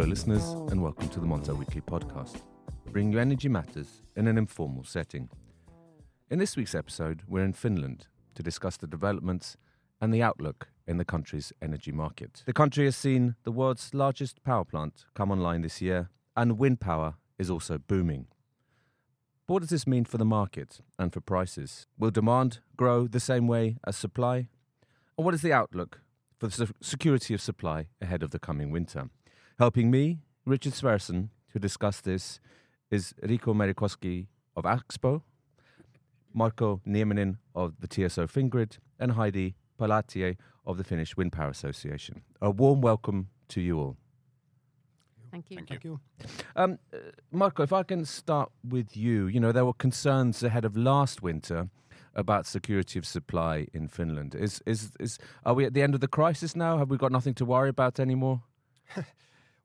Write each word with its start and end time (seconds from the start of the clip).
Hello, 0.00 0.08
listeners, 0.08 0.44
and 0.72 0.82
welcome 0.82 1.10
to 1.10 1.20
the 1.20 1.26
Montel 1.26 1.58
Weekly 1.58 1.82
podcast, 1.82 2.40
bringing 2.90 3.12
you 3.12 3.18
energy 3.18 3.50
matters 3.50 4.00
in 4.16 4.28
an 4.28 4.38
informal 4.38 4.82
setting. 4.82 5.28
In 6.30 6.38
this 6.38 6.56
week's 6.56 6.74
episode, 6.74 7.20
we're 7.28 7.44
in 7.44 7.52
Finland 7.52 8.06
to 8.34 8.42
discuss 8.42 8.78
the 8.78 8.86
developments 8.86 9.58
and 10.00 10.10
the 10.14 10.22
outlook 10.22 10.68
in 10.86 10.96
the 10.96 11.04
country's 11.04 11.52
energy 11.60 11.92
market. 11.92 12.42
The 12.46 12.54
country 12.54 12.86
has 12.86 12.96
seen 12.96 13.34
the 13.42 13.52
world's 13.52 13.92
largest 13.92 14.42
power 14.42 14.64
plant 14.64 15.04
come 15.14 15.30
online 15.30 15.60
this 15.60 15.82
year, 15.82 16.08
and 16.34 16.58
wind 16.58 16.80
power 16.80 17.16
is 17.38 17.50
also 17.50 17.76
booming. 17.76 18.28
What 19.48 19.60
does 19.60 19.68
this 19.68 19.86
mean 19.86 20.06
for 20.06 20.16
the 20.16 20.24
market 20.24 20.80
and 20.98 21.12
for 21.12 21.20
prices? 21.20 21.88
Will 21.98 22.10
demand 22.10 22.60
grow 22.74 23.06
the 23.06 23.20
same 23.20 23.46
way 23.46 23.76
as 23.86 23.98
supply? 23.98 24.48
And 25.18 25.26
what 25.26 25.34
is 25.34 25.42
the 25.42 25.52
outlook 25.52 26.00
for 26.38 26.46
the 26.46 26.72
security 26.80 27.34
of 27.34 27.42
supply 27.42 27.88
ahead 28.00 28.22
of 28.22 28.30
the 28.30 28.38
coming 28.38 28.70
winter? 28.70 29.10
Helping 29.60 29.90
me, 29.90 30.20
Richard 30.46 30.72
Sverrisson, 30.72 31.28
to 31.52 31.58
discuss 31.58 32.00
this 32.00 32.40
is 32.90 33.12
Riku 33.22 33.54
Merikoski 33.54 34.28
of 34.56 34.64
Axpo, 34.64 35.20
Marko 36.32 36.80
Nieminen 36.88 37.36
of 37.54 37.74
the 37.78 37.86
TSO 37.86 38.26
Fingrid, 38.26 38.78
and 38.98 39.12
Heidi 39.12 39.56
Paalatie 39.78 40.38
of 40.64 40.78
the 40.78 40.82
Finnish 40.82 41.14
Wind 41.14 41.32
Power 41.32 41.50
Association. 41.50 42.22
A 42.40 42.50
warm 42.50 42.80
welcome 42.80 43.28
to 43.48 43.60
you 43.60 43.78
all. 43.78 43.98
Thank 45.30 45.50
you. 45.50 45.56
Thank 45.58 45.68
Thank 45.68 45.84
you. 45.84 46.00
Um, 46.56 46.78
uh, 46.94 46.96
Marko, 47.30 47.62
if 47.62 47.74
I 47.74 47.82
can 47.82 48.06
start 48.06 48.50
with 48.66 48.96
you, 48.96 49.26
you 49.26 49.40
know, 49.40 49.52
there 49.52 49.66
were 49.66 49.74
concerns 49.74 50.42
ahead 50.42 50.64
of 50.64 50.74
last 50.74 51.20
winter 51.20 51.68
about 52.14 52.46
security 52.46 52.98
of 52.98 53.04
supply 53.04 53.66
in 53.74 53.88
Finland. 53.88 54.34
Is, 54.34 54.62
is, 54.64 54.92
is, 54.98 55.18
are 55.44 55.52
we 55.52 55.66
at 55.66 55.74
the 55.74 55.82
end 55.82 55.94
of 55.94 56.00
the 56.00 56.08
crisis 56.08 56.56
now? 56.56 56.78
Have 56.78 56.88
we 56.88 56.96
got 56.96 57.12
nothing 57.12 57.34
to 57.34 57.44
worry 57.44 57.68
about 57.68 58.00
anymore? 58.00 58.44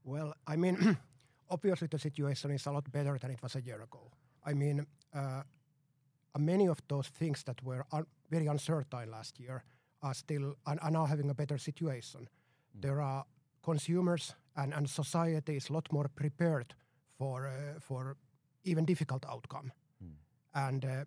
Well, 0.06 0.34
I 0.48 0.56
mean, 0.56 0.98
obviously 1.50 1.88
the 1.88 2.00
situation 2.00 2.52
is 2.52 2.66
a 2.68 2.72
lot 2.72 2.92
better 2.92 3.18
than 3.18 3.32
it 3.32 3.42
was 3.42 3.56
a 3.56 3.62
year 3.62 3.82
ago. 3.82 4.12
I 4.46 4.54
mean, 4.54 4.86
uh, 5.14 5.42
many 6.38 6.68
of 6.68 6.80
those 6.88 7.08
things 7.08 7.44
that 7.44 7.62
were 7.64 7.86
un- 7.92 8.06
very 8.30 8.48
uncertain 8.48 9.12
last 9.12 9.40
year 9.40 9.64
are 10.02 10.14
still 10.14 10.56
are, 10.66 10.78
are 10.82 10.92
now 10.92 11.06
having 11.06 11.30
a 11.30 11.34
better 11.34 11.58
situation. 11.58 12.30
There 12.74 13.02
are 13.02 13.26
consumers 13.64 14.36
and, 14.56 14.74
and 14.74 14.88
society 14.90 15.56
is 15.56 15.70
a 15.70 15.74
lot 15.74 15.92
more 15.92 16.08
prepared 16.16 16.76
for 17.18 17.48
uh, 17.48 17.80
for 17.80 18.18
even 18.64 18.86
difficult 18.86 19.26
outcome, 19.26 19.72
and 20.54 20.86
uh, 20.86 21.06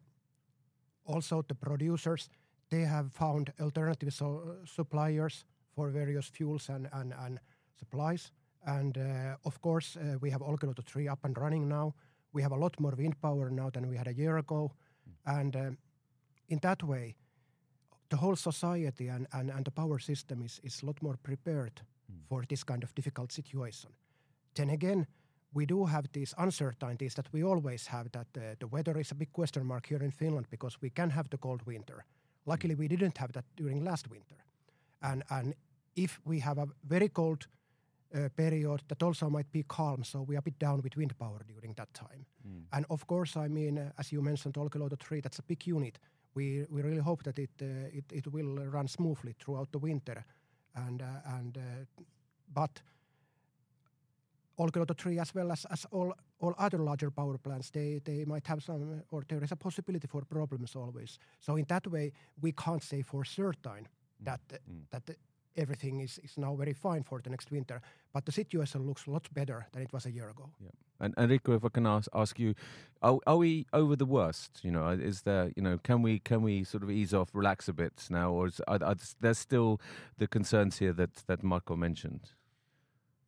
also 1.04 1.42
the 1.42 1.54
producers 1.54 2.30
they 2.70 2.82
have 2.84 3.12
found 3.12 3.52
alternative 3.60 4.12
so, 4.12 4.56
suppliers 4.64 5.44
for 5.74 5.91
various 5.91 6.26
fuels 6.26 6.69
and, 6.69 6.88
and, 6.92 7.14
and 7.24 7.41
supplies. 7.78 8.32
And 8.66 8.98
uh, 8.98 9.36
of 9.44 9.60
course, 9.60 9.96
uh, 9.96 10.18
we 10.20 10.30
have 10.30 10.42
Olkiluoto 10.42 10.84
3 10.84 11.08
up 11.08 11.24
and 11.24 11.36
running 11.38 11.68
now. 11.68 11.94
We 12.32 12.42
have 12.42 12.52
a 12.52 12.56
lot 12.56 12.78
more 12.80 12.94
wind 12.96 13.20
power 13.20 13.50
now 13.50 13.70
than 13.70 13.88
we 13.88 13.96
had 13.96 14.08
a 14.08 14.14
year 14.14 14.38
ago. 14.38 14.72
And 15.24 15.56
um, 15.56 15.78
in 16.48 16.58
that 16.62 16.82
way, 16.82 17.16
the 18.10 18.16
whole 18.16 18.36
society 18.36 19.08
and, 19.08 19.26
and, 19.32 19.50
and 19.50 19.64
the 19.64 19.70
power 19.70 19.98
system 19.98 20.42
is, 20.42 20.60
is 20.62 20.82
a 20.82 20.86
lot 20.86 21.02
more 21.02 21.16
prepared 21.22 21.82
for 22.28 22.44
this 22.48 22.64
kind 22.64 22.82
of 22.82 22.94
difficult 22.94 23.32
situation. 23.32 23.90
Then 24.54 24.70
again, 24.70 25.06
we 25.52 25.66
do 25.66 25.86
have 25.86 26.08
these 26.12 26.34
uncertainties 26.38 27.14
that 27.14 27.32
we 27.32 27.42
always 27.42 27.86
have 27.86 28.10
that 28.12 28.26
uh, 28.36 28.54
the 28.60 28.66
weather 28.66 28.98
is 28.98 29.10
a 29.10 29.14
big 29.14 29.32
question 29.32 29.66
mark 29.66 29.86
here 29.86 30.02
in 30.02 30.10
Finland 30.10 30.46
because 30.50 30.80
we 30.80 30.90
can 30.90 31.10
have 31.10 31.28
the 31.30 31.38
cold 31.38 31.62
winter. 31.66 32.04
Luckily, 32.46 32.74
we 32.74 32.88
didn't 32.88 33.18
have 33.18 33.32
that 33.32 33.44
during 33.56 33.84
last 33.84 34.08
winter. 34.10 34.36
And, 35.02 35.22
and 35.30 35.54
if 35.96 36.20
we 36.24 36.40
have 36.40 36.58
a 36.58 36.66
very 36.84 37.08
cold 37.08 37.46
period 38.36 38.82
that 38.88 39.02
also 39.02 39.28
might 39.28 39.50
be 39.52 39.62
calm, 39.62 40.04
so 40.04 40.22
we 40.22 40.36
are 40.36 40.38
a 40.38 40.42
bit 40.42 40.58
down 40.58 40.80
with 40.82 40.96
wind 40.96 41.19
power 41.19 41.44
during 41.46 41.74
that 41.74 41.92
time. 41.94 42.26
And 42.72 42.86
of 42.91 43.06
course, 43.06 43.36
I 43.36 43.48
mean, 43.48 43.78
uh, 43.78 43.91
as 43.98 44.12
you 44.12 44.22
mentioned, 44.22 44.54
Olkiluoto 44.54 44.98
3, 44.98 45.20
that's 45.20 45.38
a 45.38 45.42
big 45.42 45.66
unit. 45.66 45.98
We, 46.34 46.64
we 46.70 46.82
really 46.82 47.02
hope 47.02 47.22
that 47.24 47.38
it, 47.38 47.50
uh, 47.60 47.66
it, 47.92 48.04
it 48.12 48.32
will 48.32 48.56
run 48.70 48.88
smoothly 48.88 49.34
throughout 49.38 49.70
the 49.72 49.78
winter. 49.78 50.24
And, 50.74 51.02
uh, 51.02 51.36
and, 51.36 51.58
uh, 51.58 52.02
but 52.54 52.80
Olkiluoto 54.58 54.97
3 54.97 55.18
as 55.18 55.34
well 55.34 55.52
as, 55.52 55.66
as 55.70 55.86
all, 55.91 56.12
all 56.41 56.54
other 56.58 56.78
larger 56.78 57.10
power 57.10 57.38
plants, 57.38 57.70
they, 57.70 58.00
they 58.04 58.24
might 58.24 58.47
have 58.47 58.62
some, 58.62 59.02
or 59.10 59.22
there 59.28 59.42
is 59.44 59.52
a 59.52 59.56
possibility 59.56 60.06
for 60.06 60.22
problems 60.24 60.74
always. 60.74 61.18
So 61.41 61.56
in 61.56 61.64
that 61.68 61.86
way, 61.86 62.12
we 62.41 62.52
can't 62.52 62.82
say 62.82 63.02
for 63.02 63.24
certain 63.24 63.86
that, 64.20 64.41
uh, 64.52 64.56
that 64.91 65.02
uh, 65.08 65.12
everything 65.58 66.00
is, 66.00 66.19
is 66.22 66.38
now 66.38 66.54
very 66.54 66.72
fine 66.72 67.02
for 67.02 67.20
the 67.20 67.30
next 67.30 67.50
winter. 67.50 67.80
But 68.12 68.24
the 68.24 68.32
situation 68.32 68.86
looks 68.86 69.06
a 69.06 69.10
lot 69.10 69.28
better 69.34 69.66
than 69.72 69.82
it 69.82 69.92
was 69.92 70.06
a 70.06 70.10
year 70.10 70.28
ago. 70.30 70.50
Yeah. 70.60 70.70
And, 71.00 71.14
and 71.16 71.30
Riku, 71.30 71.56
if 71.56 71.64
I 71.64 71.69
can 71.69 71.86
ask, 71.86 72.08
ask 72.14 72.38
you, 72.38 72.54
are, 73.02 73.19
are 73.26 73.36
we 73.36 73.66
over 73.72 73.97
the 73.97 74.06
worst? 74.06 74.60
You 74.62 74.70
know, 74.70 74.88
is 74.88 75.22
there, 75.22 75.52
you 75.56 75.62
know, 75.62 75.78
can 75.78 76.02
we 76.02 76.18
can 76.20 76.42
we 76.42 76.64
sort 76.64 76.82
of 76.82 76.91
ease 76.91 77.14
off, 77.14 77.28
relax 77.34 77.68
a 77.68 77.72
bit 77.72 78.06
now, 78.10 78.32
or 78.32 78.47
is, 78.47 78.60
are, 78.66 78.82
are 78.82 78.97
there's 79.20 79.38
still 79.38 79.80
the 80.16 80.26
concerns 80.26 80.78
here 80.78 80.92
that 80.94 81.24
that 81.26 81.42
Marko 81.42 81.76
mentioned? 81.76 82.32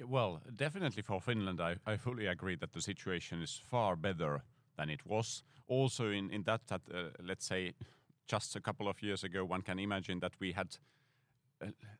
Well, 0.08 0.40
definitely 0.56 1.02
for 1.02 1.20
Finland, 1.20 1.60
I, 1.60 1.76
I 1.86 1.96
fully 1.96 2.26
agree 2.26 2.56
that 2.56 2.72
the 2.72 2.80
situation 2.80 3.42
is 3.42 3.60
far 3.62 3.96
better 3.96 4.42
than 4.76 4.90
it 4.90 5.04
was. 5.04 5.42
Also, 5.68 6.10
in, 6.10 6.30
in 6.30 6.42
that, 6.44 6.66
that 6.68 6.80
uh, 6.92 7.10
let's 7.22 7.46
say, 7.46 7.74
just 8.26 8.56
a 8.56 8.60
couple 8.60 8.88
of 8.88 9.02
years 9.02 9.24
ago, 9.24 9.44
one 9.44 9.62
can 9.62 9.78
imagine 9.78 10.20
that 10.20 10.32
we 10.40 10.52
had 10.52 10.68
a 10.74 10.99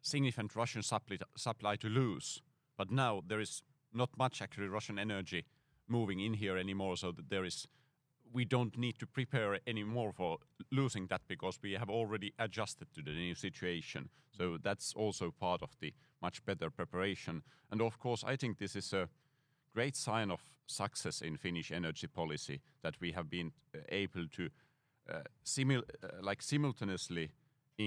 significant 0.02 0.56
Russian 0.56 0.82
supply, 0.82 1.18
supply 1.36 1.76
to 1.76 1.88
lose. 1.88 2.42
But 2.76 2.90
now 2.90 3.22
there 3.26 3.40
is 3.40 3.62
not 3.92 4.10
much 4.16 4.40
actually 4.40 4.68
Russian 4.68 4.98
energy 4.98 5.44
moving 5.88 6.20
in 6.20 6.34
here 6.34 6.56
anymore, 6.56 6.96
so 6.96 7.12
that 7.12 7.28
there 7.28 7.44
is 7.44 7.66
we 8.32 8.44
don't 8.44 8.78
need 8.78 8.98
to 8.98 9.06
prepare 9.06 9.58
anymore 9.66 10.12
for 10.12 10.38
losing 10.70 11.08
that 11.08 11.22
because 11.26 11.58
we 11.62 11.72
have 11.72 11.90
already 11.90 12.32
adjusted 12.38 12.86
to 12.94 13.02
the 13.02 13.10
new 13.10 13.34
situation. 13.34 14.08
So 14.30 14.56
that's 14.62 14.94
also 14.94 15.32
part 15.32 15.62
of 15.62 15.70
the 15.80 15.92
much 16.22 16.44
better 16.44 16.70
preparation. 16.70 17.42
And 17.70 17.82
of 17.82 17.98
course, 17.98 18.22
I 18.24 18.36
think 18.36 18.58
this 18.58 18.76
is 18.76 18.92
a 18.92 19.08
great 19.74 19.96
sign 19.96 20.30
of 20.30 20.40
success 20.66 21.20
in 21.20 21.36
Finnish 21.36 21.72
energy 21.72 22.06
policy 22.06 22.60
that 22.82 22.94
we 23.00 23.12
have 23.12 23.28
been 23.28 23.52
uh, 23.74 23.80
able 23.88 24.26
to 24.28 24.48
uh, 25.10 25.22
simul- 25.42 25.84
uh, 26.02 26.08
like 26.22 26.42
simultaneously 26.42 27.30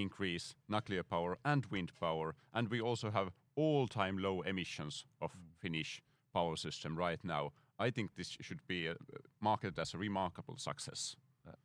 increase 0.02 0.54
nuclear 0.68 1.02
power 1.02 1.38
and 1.44 1.66
wind 1.66 1.92
power, 2.00 2.34
and 2.52 2.68
we 2.68 2.80
also 2.80 3.10
have 3.10 3.30
all-time 3.56 4.18
low 4.18 4.42
emissions 4.42 5.06
of 5.20 5.30
Finnish 5.58 6.02
power 6.32 6.56
system 6.56 6.96
right 6.98 7.22
now. 7.24 7.52
I 7.78 7.90
think 7.90 8.14
this 8.16 8.36
should 8.40 8.60
be 8.66 8.88
uh, 8.88 8.94
marketed 9.40 9.78
as 9.78 9.94
a 9.94 9.98
remarkable 9.98 10.56
success. 10.56 11.16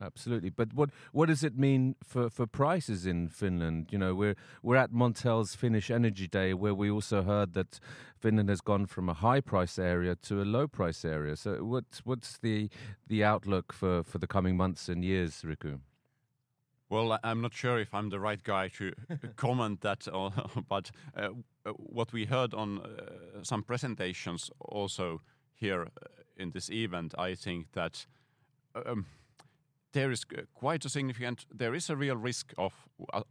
Absolutely, 0.02 0.50
but 0.50 0.74
what 0.74 0.90
what 1.12 1.28
does 1.28 1.42
it 1.42 1.56
mean 1.56 1.96
for, 2.04 2.28
for 2.28 2.46
prices 2.46 3.06
in 3.06 3.28
Finland? 3.28 3.88
You 3.90 3.98
know, 3.98 4.14
we're 4.14 4.34
we're 4.62 4.76
at 4.76 4.92
Montel's 4.92 5.54
Finnish 5.54 5.90
Energy 5.90 6.28
Day, 6.28 6.52
where 6.52 6.74
we 6.74 6.90
also 6.90 7.22
heard 7.22 7.54
that 7.54 7.80
Finland 8.18 8.50
has 8.50 8.60
gone 8.60 8.86
from 8.86 9.08
a 9.08 9.14
high 9.14 9.40
price 9.40 9.78
area 9.78 10.14
to 10.16 10.42
a 10.42 10.44
low 10.44 10.68
price 10.68 11.04
area. 11.04 11.36
So, 11.36 11.64
what's 11.64 12.04
what's 12.04 12.38
the 12.38 12.68
the 13.08 13.24
outlook 13.24 13.72
for, 13.72 14.02
for 14.02 14.18
the 14.18 14.26
coming 14.26 14.56
months 14.56 14.88
and 14.88 15.02
years, 15.02 15.42
Riku? 15.42 15.80
Well, 16.90 17.20
I'm 17.22 17.40
not 17.40 17.54
sure 17.54 17.78
if 17.78 17.94
I'm 17.94 18.10
the 18.10 18.18
right 18.18 18.42
guy 18.42 18.68
to 18.78 18.92
comment 19.36 19.80
that, 19.82 20.08
uh, 20.12 20.30
but 20.68 20.90
uh, 21.16 21.28
uh, 21.64 21.70
what 21.70 22.12
we 22.12 22.24
heard 22.24 22.52
on 22.52 22.80
uh, 22.80 23.42
some 23.42 23.62
presentations 23.62 24.50
also 24.58 25.22
here 25.54 25.82
uh, 25.82 26.06
in 26.36 26.50
this 26.50 26.68
event, 26.68 27.14
I 27.16 27.36
think 27.36 27.72
that 27.72 28.06
um, 28.74 29.06
there 29.92 30.10
is 30.10 30.24
uh, 30.36 30.42
quite 30.52 30.84
a 30.84 30.88
significant, 30.88 31.46
there 31.54 31.74
is 31.74 31.90
a 31.90 31.96
real 31.96 32.16
risk 32.16 32.52
of 32.58 32.72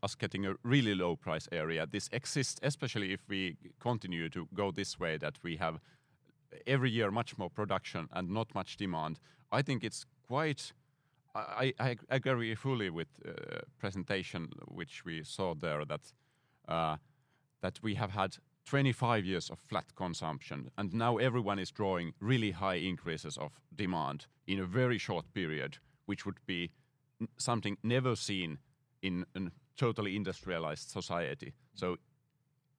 us 0.02 0.16
getting 0.16 0.46
a 0.46 0.56
really 0.64 0.96
low 0.96 1.18
price 1.18 1.50
area. 1.52 1.86
This 1.86 2.08
exists, 2.14 2.60
especially 2.64 3.12
if 3.12 3.28
we 3.28 3.58
continue 3.80 4.30
to 4.30 4.48
go 4.54 4.72
this 4.72 4.98
way, 4.98 5.18
that 5.18 5.38
we 5.44 5.58
have 5.58 5.80
every 6.66 6.92
year 6.92 7.12
much 7.12 7.38
more 7.38 7.50
production 7.50 8.08
and 8.14 8.30
not 8.30 8.56
much 8.56 8.78
demand. 8.78 9.20
I 9.52 9.62
think 9.64 9.84
it's 9.84 10.06
quite. 10.28 10.72
I, 11.36 11.74
I 11.80 11.96
agree 12.10 12.56
fully 12.56 12.90
with 12.90 13.08
uh, 13.26 13.62
presentation 13.78 14.50
which 14.68 15.06
we 15.06 15.24
saw 15.24 15.54
there 15.54 15.86
that 15.86 16.14
uh, 16.68 16.98
that 17.62 17.80
we 17.84 17.96
have 17.96 18.12
had 18.12 18.38
25 18.66 19.26
years 19.26 19.50
of 19.50 19.60
flat 19.60 19.96
consumption 19.96 20.70
and 20.78 20.94
now 20.94 21.18
everyone 21.18 21.60
is 21.60 21.72
drawing 21.72 22.14
really 22.20 22.52
high 22.52 22.76
increases 22.76 23.38
of 23.38 23.60
demand 23.76 24.28
in 24.48 24.60
a 24.60 24.66
very 24.66 24.98
short 24.98 25.26
period, 25.34 25.78
which 26.06 26.26
would 26.26 26.40
be 26.46 26.72
something 27.38 27.78
never 27.84 28.16
seen 28.16 28.60
in 29.02 29.26
a 29.36 29.42
totally 29.78 30.16
industrialized 30.16 30.90
society. 30.90 31.54
So 31.74 31.98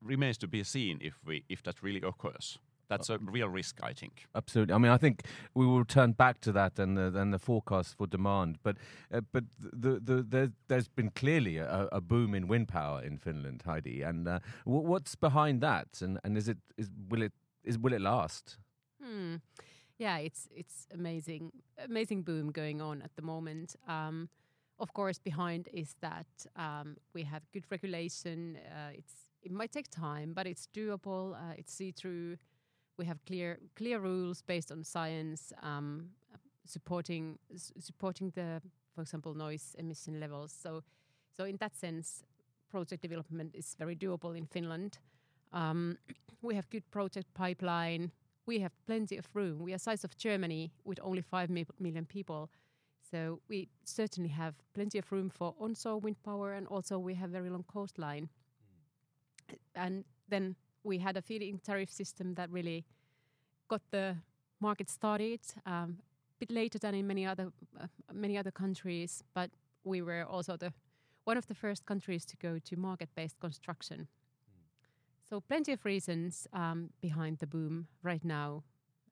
remains 0.03 0.39
to 0.39 0.49
be 0.49 0.65
seen 0.65 0.99
if 1.01 1.15
we 1.25 1.45
if 1.49 1.63
that 1.63 1.83
really 1.83 2.03
occurs. 2.03 2.59
That's 2.91 3.09
a 3.09 3.19
real 3.19 3.49
risk, 3.49 3.79
I 3.83 3.93
think. 3.93 4.27
Absolutely. 4.35 4.75
I 4.75 4.79
mean, 4.79 4.91
I 4.91 4.99
think 4.99 5.23
we 5.55 5.65
will 5.65 5.79
return 5.79 6.13
back 6.13 6.41
to 6.43 6.53
that 6.53 6.79
and 6.79 6.97
the, 6.97 7.13
and 7.17 7.33
the 7.33 7.39
forecast 7.39 7.97
for 7.97 8.07
demand. 8.07 8.59
But 8.63 8.77
uh, 9.15 9.21
but 9.33 9.45
the, 9.59 10.01
the, 10.01 10.23
the, 10.23 10.53
there's 10.69 10.89
been 10.89 11.11
clearly 11.11 11.59
a, 11.59 11.89
a 11.93 12.01
boom 12.01 12.35
in 12.35 12.49
wind 12.49 12.69
power 12.69 13.03
in 13.03 13.17
Finland, 13.19 13.63
Heidi. 13.65 14.03
And 14.03 14.29
uh, 14.29 14.41
what's 14.65 15.15
behind 15.15 15.61
that? 15.63 16.03
And 16.03 16.19
and 16.25 16.37
is 16.37 16.49
it 16.49 16.59
is 16.77 16.91
will 17.09 17.23
it 17.23 17.33
is 17.65 17.79
will 17.79 17.93
it 17.93 18.01
last? 18.01 18.59
Hmm. 19.03 19.37
Yeah, 19.99 20.17
it's 20.19 20.49
it's 20.55 20.87
amazing, 20.93 21.53
amazing 21.85 22.23
boom 22.23 22.51
going 22.51 22.81
on 22.81 23.03
at 23.03 23.15
the 23.17 23.23
moment. 23.23 23.77
Um, 23.87 24.29
of 24.79 24.93
course, 24.95 25.19
behind 25.19 25.69
is 25.73 25.95
that 26.01 26.27
um, 26.57 26.97
we 27.15 27.23
have 27.25 27.43
good 27.53 27.65
regulation. 27.71 28.59
Uh, 28.67 28.93
it's 28.95 29.13
it 29.43 29.53
might 29.53 29.73
take 29.73 29.91
time, 29.91 30.33
but 30.35 30.47
it's 30.47 30.69
doable. 30.75 31.35
Uh, 31.35 31.55
it's 31.57 31.73
see 31.73 31.93
through. 31.93 32.37
We 33.01 33.07
have 33.07 33.25
clear 33.25 33.59
clear 33.77 33.99
rules 33.99 34.43
based 34.43 34.71
on 34.71 34.85
science, 34.85 35.55
um, 35.63 36.11
supporting 36.67 37.39
supporting 37.57 38.31
the, 38.35 38.61
for 38.95 39.01
example, 39.01 39.33
noise 39.33 39.75
emission 39.79 40.21
levels. 40.21 40.53
So, 40.53 40.83
so 41.35 41.45
in 41.45 41.57
that 41.61 41.75
sense, 41.75 42.25
project 42.71 43.01
development 43.01 43.55
is 43.55 43.75
very 43.79 43.97
doable 43.97 44.37
in 44.37 44.45
Finland. 44.45 44.99
Um, 45.51 45.97
we 46.43 46.55
have 46.55 46.69
good 46.69 46.91
project 46.91 47.33
pipeline. 47.33 48.13
We 48.45 48.59
have 48.61 48.73
plenty 48.87 49.17
of 49.17 49.27
room. 49.33 49.61
We 49.61 49.73
are 49.73 49.79
size 49.79 50.05
of 50.05 50.15
Germany 50.19 50.71
with 50.85 51.01
only 51.03 51.23
five 51.23 51.49
mi 51.49 51.65
million 51.79 52.05
people. 52.05 52.51
So 53.11 53.41
we 53.49 53.71
certainly 53.85 54.29
have 54.31 54.57
plenty 54.75 54.99
of 54.99 55.11
room 55.11 55.31
for 55.31 55.55
onshore 55.59 56.01
wind 56.01 56.23
power, 56.23 56.53
and 56.53 56.67
also 56.67 56.99
we 56.99 57.15
have 57.15 57.31
very 57.31 57.49
long 57.49 57.65
coastline. 57.65 58.29
Mm. 59.49 59.57
And 59.75 60.05
then 60.29 60.57
we 60.83 60.99
had 60.99 61.17
a 61.17 61.23
feed-in 61.23 61.59
tariff 61.59 61.91
system 61.91 62.35
that 62.35 62.51
really 62.51 62.85
got 63.69 63.83
the 63.91 64.17
market 64.61 64.91
started 64.91 65.41
um, 65.67 65.99
a 66.01 66.39
bit 66.41 66.51
later 66.51 66.79
than 66.79 66.95
in 66.95 67.07
many 67.07 67.27
other 67.27 67.53
uh, 67.81 67.87
many 68.13 68.39
other 68.39 68.51
countries, 68.51 69.23
but 69.35 69.51
we 69.85 70.03
were 70.03 70.25
also 70.25 70.57
the 70.57 70.73
one 71.25 71.37
of 71.37 71.47
the 71.47 71.55
first 71.55 71.87
countries 71.87 72.25
to 72.25 72.37
go 72.37 72.59
to 72.59 72.77
market-based 72.77 73.39
construction. 73.41 73.99
Mm. 73.99 75.29
So 75.29 75.41
plenty 75.41 75.73
of 75.73 75.85
reasons 75.85 76.47
um, 76.53 76.91
behind 77.01 77.39
the 77.39 77.47
boom 77.47 77.87
right 78.03 78.25
now. 78.25 78.65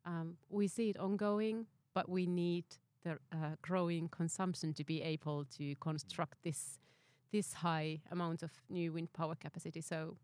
Um, 0.04 0.36
we 0.48 0.68
see 0.68 0.90
it 0.90 0.98
ongoing, 0.98 1.66
but 1.94 2.08
we 2.08 2.26
need 2.26 2.64
the 3.04 3.18
uh, 3.32 3.56
growing 3.62 4.08
consumption 4.08 4.72
to 4.74 4.84
be 4.84 5.02
able 5.02 5.44
to 5.58 5.74
construct 5.76 6.42
this 6.42 6.78
this 7.30 7.52
high 7.52 8.00
amount 8.10 8.42
of 8.42 8.50
new 8.70 8.92
wind 8.92 9.12
power 9.12 9.34
capacity. 9.34 9.82
So 9.82 10.16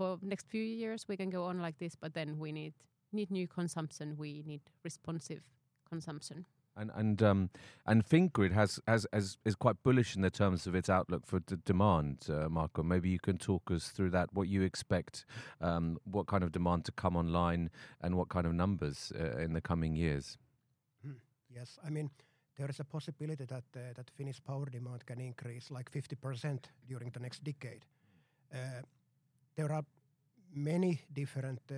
for 0.00 0.18
next 0.22 0.46
few 0.48 0.62
years 0.62 1.06
we 1.08 1.16
can 1.16 1.28
go 1.28 1.44
on 1.44 1.60
like 1.60 1.76
this, 1.78 1.94
but 1.94 2.14
then 2.14 2.38
we 2.38 2.52
need 2.52 2.72
need 3.12 3.30
new 3.30 3.46
consumption. 3.46 4.16
We 4.16 4.42
need 4.46 4.62
responsive 4.82 5.42
consumption. 5.86 6.46
And 6.74 6.90
and 6.94 7.22
um, 7.22 7.50
and 7.84 8.02
Fingrid 8.02 8.52
has, 8.52 8.80
has 8.86 9.06
has 9.12 9.36
is 9.44 9.56
quite 9.56 9.82
bullish 9.82 10.16
in 10.16 10.22
the 10.22 10.30
terms 10.30 10.66
of 10.66 10.74
its 10.74 10.88
outlook 10.88 11.26
for 11.26 11.40
d- 11.40 11.56
demand. 11.66 12.16
Uh, 12.30 12.48
Marko, 12.48 12.82
maybe 12.82 13.10
you 13.10 13.18
can 13.18 13.36
talk 13.36 13.70
us 13.70 13.88
through 13.88 14.10
that. 14.10 14.28
What 14.32 14.48
you 14.48 14.62
expect, 14.62 15.26
um, 15.60 15.98
what 16.04 16.26
kind 16.26 16.42
of 16.44 16.50
demand 16.50 16.86
to 16.86 16.92
come 16.92 17.14
online, 17.14 17.70
and 18.00 18.14
what 18.14 18.28
kind 18.30 18.46
of 18.46 18.54
numbers 18.54 19.12
uh, 19.20 19.44
in 19.44 19.52
the 19.52 19.60
coming 19.60 19.96
years. 19.96 20.38
Yes, 21.54 21.78
I 21.86 21.90
mean 21.90 22.10
there 22.56 22.70
is 22.70 22.80
a 22.80 22.84
possibility 22.84 23.44
that 23.44 23.64
uh, 23.76 23.92
that 23.96 24.10
Finnish 24.16 24.40
power 24.42 24.66
demand 24.70 25.04
can 25.04 25.20
increase 25.20 25.70
like 25.70 25.90
50% 25.90 26.70
during 26.88 27.10
the 27.10 27.20
next 27.20 27.44
decade. 27.44 27.84
Uh, 28.54 28.82
there 29.56 29.72
are 29.72 29.84
many 30.54 31.00
different 31.12 31.60
uh, 31.70 31.74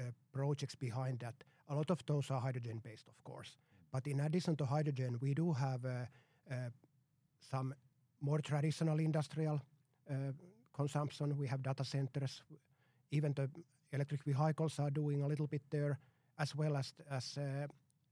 uh, 0.00 0.04
projects 0.32 0.74
behind 0.74 1.18
that. 1.20 1.34
A 1.68 1.74
lot 1.74 1.90
of 1.90 2.04
those 2.06 2.30
are 2.30 2.40
hydrogen 2.40 2.80
based, 2.82 3.08
of 3.08 3.22
course. 3.24 3.56
But 3.92 4.06
in 4.06 4.20
addition 4.20 4.56
to 4.56 4.66
hydrogen, 4.66 5.18
we 5.20 5.34
do 5.34 5.52
have 5.52 5.84
uh, 5.84 6.54
some 7.50 7.74
more 8.20 8.40
traditional 8.40 8.98
industrial 8.98 9.60
consumption. 10.72 11.36
We 11.36 11.48
have 11.48 11.62
data 11.62 11.84
centers. 11.84 12.42
Even 13.10 13.32
the 13.32 13.50
electric 13.92 14.22
vehicles 14.24 14.78
are 14.78 14.90
doing 14.90 15.22
a 15.22 15.26
little 15.26 15.46
bit 15.46 15.62
there, 15.70 15.98
as 16.38 16.54
well 16.54 16.76
as 16.76 17.38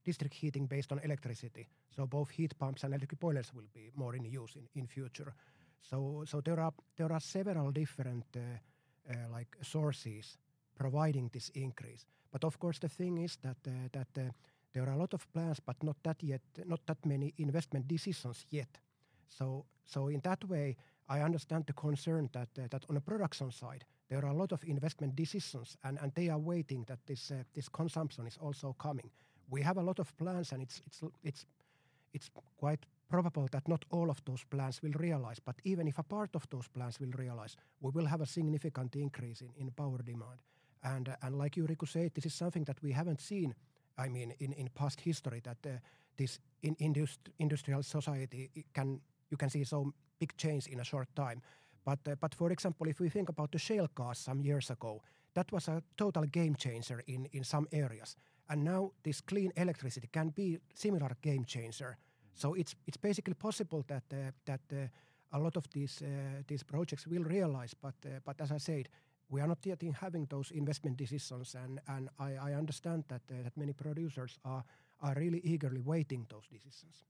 district 0.05 0.35
heating 0.35 0.67
based 0.67 0.93
on 0.93 1.00
electricity. 1.05 1.69
So 1.95 2.07
both 2.07 2.31
heat 2.31 2.59
pumps 2.59 2.85
and 2.85 2.95
electric 2.95 3.21
boilers 3.21 3.53
will 3.55 3.69
be 3.73 3.91
more 3.95 4.17
in 4.17 4.25
use 4.25 4.57
in, 4.75 4.87
future. 4.87 5.35
So 5.83 6.25
so 6.27 6.41
there 6.41 6.61
are 6.61 6.73
there 6.97 7.12
are 7.12 7.21
several 7.21 7.73
different 7.73 8.25
like 9.33 9.56
sources 9.62 10.39
providing 10.77 11.31
this 11.33 11.51
increase. 11.55 12.06
But 12.33 12.45
of 12.45 12.59
course 12.59 12.79
the 12.79 12.89
thing 12.89 13.19
is 13.19 13.39
that 13.43 13.56
uh, 13.67 13.71
that 13.93 14.09
uh, 14.19 14.31
there 14.73 14.83
are 14.83 14.93
a 14.93 14.99
lot 14.99 15.15
of 15.15 15.33
plans, 15.33 15.61
but 15.61 15.83
not 15.83 15.97
that 16.03 16.23
yet, 16.23 16.43
not 16.67 16.81
that 16.87 17.05
many 17.06 17.33
investment 17.39 17.89
decisions 17.89 18.47
yet. 18.51 18.79
So 19.29 19.65
so 19.85 20.09
in 20.09 20.21
that 20.21 20.45
way, 20.45 20.77
I 21.09 21.21
understand 21.23 21.67
the 21.67 21.73
concern 21.73 22.29
that 22.33 22.49
uh, 22.59 22.69
that 22.71 22.85
on 22.89 22.95
the 22.95 23.01
production 23.01 23.51
side 23.51 23.85
there 24.09 24.25
are 24.25 24.33
a 24.33 24.37
lot 24.37 24.53
of 24.53 24.65
investment 24.65 25.17
decisions, 25.17 25.77
and, 25.83 25.99
and 26.00 26.12
they 26.15 26.29
are 26.29 26.39
waiting 26.39 26.85
that 26.87 26.99
this 27.07 27.31
uh, 27.31 27.45
this 27.53 27.69
consumption 27.69 28.27
is 28.27 28.39
also 28.41 28.75
coming 28.79 29.11
we 29.49 29.62
have 29.62 29.77
a 29.77 29.83
lot 29.83 29.99
of 29.99 30.17
plans, 30.17 30.53
and 30.53 30.62
it's 30.62 30.81
it's 30.87 31.03
it's 31.23 31.47
it's 32.12 32.31
quite 32.57 32.87
probable 33.14 33.49
that 33.50 33.69
not 33.69 33.84
all 33.90 34.11
of 34.11 34.20
those 34.25 34.44
plans 34.44 34.82
will 34.82 34.99
realize. 34.99 35.40
But 35.44 35.56
even 35.64 35.88
if 35.88 35.99
a 35.99 36.02
part 36.02 36.34
of 36.34 36.49
those 36.50 36.69
plans 36.69 37.00
will 37.00 37.12
realize, 37.19 37.56
we 37.81 37.90
will 37.90 38.06
have 38.06 38.22
a 38.22 38.26
significant 38.26 38.96
increase 38.96 39.40
in, 39.44 39.50
in 39.56 39.70
power 39.70 40.02
demand. 40.02 40.38
And 40.82 41.08
uh, 41.08 41.16
and 41.22 41.38
like 41.38 41.55
Riku 41.55 41.87
said, 41.87 42.11
this 42.14 42.26
is 42.26 42.34
something 42.34 42.64
that 42.64 42.82
we 42.82 42.93
haven't 42.93 43.20
seen. 43.20 43.55
I 44.05 44.08
mean, 44.08 44.34
in, 44.40 44.52
in 44.52 44.69
past 44.75 45.00
history, 45.00 45.40
that 45.43 45.66
uh, 45.66 45.78
this 46.16 46.40
in 46.62 46.75
indust- 46.76 47.31
industrial 47.38 47.82
society 47.82 48.50
can 48.72 49.00
you 49.31 49.37
can 49.37 49.50
see 49.50 49.64
so 49.64 49.94
big 50.19 50.37
change 50.37 50.72
in 50.72 50.81
a 50.81 50.84
short 50.84 51.08
time. 51.14 51.40
But 51.84 51.99
uh, 52.08 52.16
but 52.20 52.34
for 52.34 52.52
example, 52.52 52.88
if 52.88 53.00
we 53.00 53.11
think 53.11 53.28
about 53.28 53.50
the 53.52 53.58
shale 53.58 53.88
gas 53.94 54.19
some 54.19 54.40
years 54.43 54.70
ago, 54.70 55.02
that 55.34 55.52
was 55.52 55.69
a 55.69 55.82
total 55.96 56.26
game 56.26 56.55
changer 56.56 57.02
in 57.06 57.28
in 57.32 57.44
some 57.44 57.66
areas. 57.70 58.16
And 58.49 58.64
now 58.64 58.93
this 59.02 59.22
clean 59.22 59.52
electricity 59.56 60.08
can 60.12 60.32
be 60.34 60.58
similar 60.75 61.16
game 61.22 61.44
changer. 61.44 61.96
So 62.35 62.55
it's 62.55 62.75
it's 62.87 63.01
basically 63.01 63.35
possible 63.35 63.85
that 63.87 64.05
uh, 64.13 64.31
that 64.45 64.61
uh, 64.73 64.89
a 65.31 65.39
lot 65.39 65.57
of 65.57 65.65
these 65.71 66.03
uh, 66.03 66.43
these 66.47 66.65
projects 66.65 67.07
will 67.07 67.25
realize. 67.25 67.75
But 67.81 67.95
uh, 68.07 68.21
but 68.25 68.41
as 68.41 68.51
I 68.51 68.59
said, 68.59 68.89
we 69.29 69.41
are 69.41 69.49
not 69.49 69.67
yet 69.67 69.83
in 69.83 69.93
having 69.93 70.27
those 70.29 70.55
investment 70.55 70.97
decisions, 70.97 71.55
and 71.55 71.81
and 71.87 72.09
I, 72.19 72.51
I 72.51 72.55
understand 72.59 73.05
that 73.09 73.23
uh, 73.31 73.43
that 73.43 73.57
many 73.57 73.73
producers 73.73 74.39
are 74.45 74.65
are 75.01 75.15
really 75.21 75.41
eagerly 75.45 75.81
waiting 75.81 76.27
those 76.29 76.49
decisions 76.49 77.05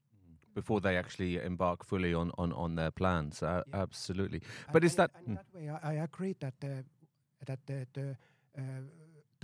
before 0.53 0.81
they 0.81 0.97
actually 0.97 1.37
embark 1.45 1.83
fully 1.85 2.13
on 2.13 2.31
on, 2.37 2.53
on 2.53 2.75
their 2.75 2.91
plans. 2.91 3.43
Uh, 3.43 3.63
yeah. 3.67 3.81
Absolutely, 3.81 4.41
but 4.71 4.83
and, 4.83 4.85
is 4.85 4.95
that 4.95 5.11
and 5.15 5.27
in 5.27 5.35
that 5.35 5.45
way? 5.53 5.69
I, 5.69 5.91
I 5.91 6.03
agree 6.03 6.35
that 6.39 6.53
uh, 6.63 6.83
that 7.45 7.59
the, 7.65 7.87
the 7.93 8.17
uh, 8.57 8.61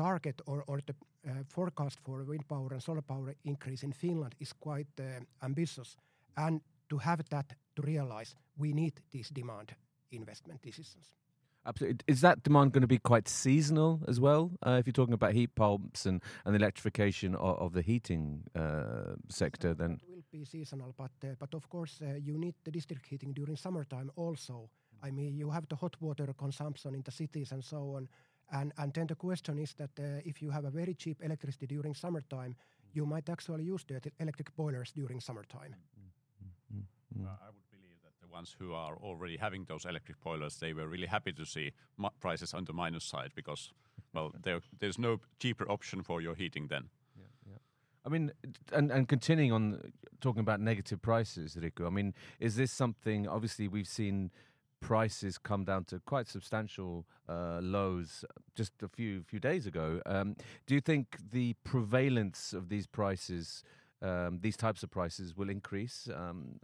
target 0.04 0.42
or, 0.46 0.64
or 0.68 0.80
the 0.86 0.96
uh, 1.28 1.44
forecast 1.48 2.00
for 2.06 2.24
wind 2.24 2.48
power 2.48 2.70
and 2.72 2.82
solar 2.82 3.04
power 3.04 3.36
increase 3.44 3.86
in 3.86 3.94
Finland 3.94 4.34
is 4.40 4.54
quite 4.54 4.88
uh, 5.00 5.06
ambitious. 5.42 5.98
And 6.36 6.62
to 6.90 6.98
have 6.98 7.24
that 7.30 7.56
to 7.76 7.82
realize, 7.82 8.36
we 8.58 8.74
need 8.74 8.94
these 9.12 9.30
demand 9.34 9.76
investment 10.12 10.62
decisions. 10.62 11.16
Absolutely. 11.66 12.00
Is 12.08 12.22
that 12.22 12.44
demand 12.44 12.72
going 12.74 12.82
to 12.82 12.88
be 12.88 12.98
quite 12.98 13.28
seasonal 13.30 14.00
as 14.08 14.20
well? 14.20 14.52
Uh, 14.66 14.78
if 14.80 14.88
you're 14.88 15.00
talking 15.02 15.14
about 15.14 15.34
heat 15.34 15.54
pumps 15.56 16.06
and, 16.06 16.22
and 16.44 16.56
the 16.56 16.60
electrification 16.60 17.36
of, 17.36 17.60
of 17.60 17.74
the 17.74 17.82
heating 17.82 18.44
uh, 18.56 19.16
sector, 19.30 19.76
then 19.76 19.92
it 19.92 20.10
will 20.10 20.24
be 20.32 20.46
seasonal. 20.46 20.94
But 20.98 21.12
uh, 21.24 21.36
but 21.40 21.54
of 21.54 21.70
course, 21.70 22.00
uh, 22.02 22.16
you 22.28 22.38
need 22.38 22.56
the 22.64 22.72
district 22.72 23.06
heating 23.06 23.34
during 23.34 23.58
summertime 23.58 24.10
also. 24.16 24.70
I 25.04 25.12
mean, 25.12 25.38
you 25.38 25.52
have 25.52 25.66
the 25.68 25.76
hot 25.76 25.96
water 26.00 26.34
consumption 26.38 26.96
in 26.96 27.02
the 27.04 27.12
cities 27.12 27.52
and 27.52 27.64
so 27.64 27.96
on. 27.96 28.08
And, 28.52 28.74
and 28.78 28.94
then 28.94 29.08
the 29.08 29.16
question 29.16 29.60
is 29.60 29.74
that 29.76 29.92
uh, 30.00 30.22
if 30.26 30.42
you 30.42 30.52
have 30.52 30.66
a 30.66 30.70
very 30.70 30.94
cheap 30.94 31.22
electricity 31.24 31.68
during 31.68 31.96
summertime, 31.96 32.56
you 32.94 33.06
might 33.06 33.30
actually 33.30 33.64
use 33.64 33.86
the 33.88 34.02
electric 34.20 34.56
boilers 34.56 34.92
during 34.92 35.22
summertime. 35.22 35.76
Mm-hmm. 35.98 36.80
Mm-hmm. 36.80 37.26
Uh, 37.26 37.30
I 37.30 37.48
would 37.48 37.70
believe 37.72 37.98
that 38.04 38.14
the 38.22 38.28
ones 38.28 38.56
who 38.60 38.74
are 38.74 38.98
already 38.98 39.38
having 39.38 39.66
those 39.66 39.86
electric 39.86 40.20
boilers, 40.22 40.58
they 40.58 40.74
were 40.74 40.88
really 40.88 41.08
happy 41.08 41.32
to 41.32 41.46
see 41.46 41.72
prices 42.20 42.54
on 42.54 42.66
the 42.66 42.74
minus 42.74 43.06
side 43.06 43.32
because, 43.36 43.72
well, 44.14 44.34
there, 44.44 44.60
there's 44.80 45.00
no 45.00 45.20
cheaper 45.40 45.70
option 45.70 46.04
for 46.04 46.22
your 46.22 46.36
heating 46.36 46.68
then. 46.68 46.90
Yeah, 47.18 47.28
yeah. 47.48 47.58
I 48.06 48.10
mean, 48.10 48.32
and 48.74 48.92
and 48.92 49.08
continuing 49.08 49.52
on 49.52 49.92
talking 50.20 50.42
about 50.42 50.60
negative 50.60 51.02
prices, 51.02 51.56
Riku. 51.56 51.86
I 51.86 51.90
mean, 51.90 52.14
is 52.40 52.56
this 52.56 52.72
something? 52.72 53.28
Obviously, 53.28 53.68
we've 53.68 53.88
seen 53.88 54.32
prices 54.82 55.38
come 55.38 55.64
down 55.64 55.86
to 55.86 56.00
quite 56.00 56.28
substantial 56.28 57.06
uh, 57.30 57.60
lows 57.62 58.26
just 58.56 58.74
a 58.84 58.90
few 58.90 59.24
few 59.24 59.40
days 59.40 59.66
ago. 59.66 60.02
Um, 60.06 60.36
do 60.68 60.76
you 60.76 60.82
think 60.82 61.18
the 61.32 61.56
prevalence 61.64 62.54
of 62.54 62.68
these 62.68 62.88
prices, 62.88 63.64
um, 64.02 64.40
these 64.42 64.58
types 64.58 64.84
of 64.84 64.90
prices, 64.90 65.38
will 65.38 65.50
increase? 65.50 66.10
Um, 66.14 66.60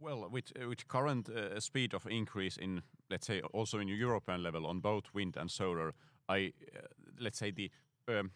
well, 0.00 0.28
with 0.30 0.52
with 0.68 0.88
current 0.88 1.28
uh, 1.28 1.60
speed 1.60 1.94
of 1.94 2.06
increase 2.06 2.56
in, 2.56 2.82
let's 3.10 3.26
say, 3.26 3.42
also 3.52 3.78
in 3.78 3.88
European 3.88 4.42
level 4.42 4.66
on 4.66 4.80
both 4.80 5.04
wind 5.12 5.36
and 5.36 5.50
solar, 5.50 5.94
I 6.28 6.52
uh, 6.74 6.86
let's 7.20 7.38
say 7.38 7.50
the 7.50 7.70
um, 8.08 8.30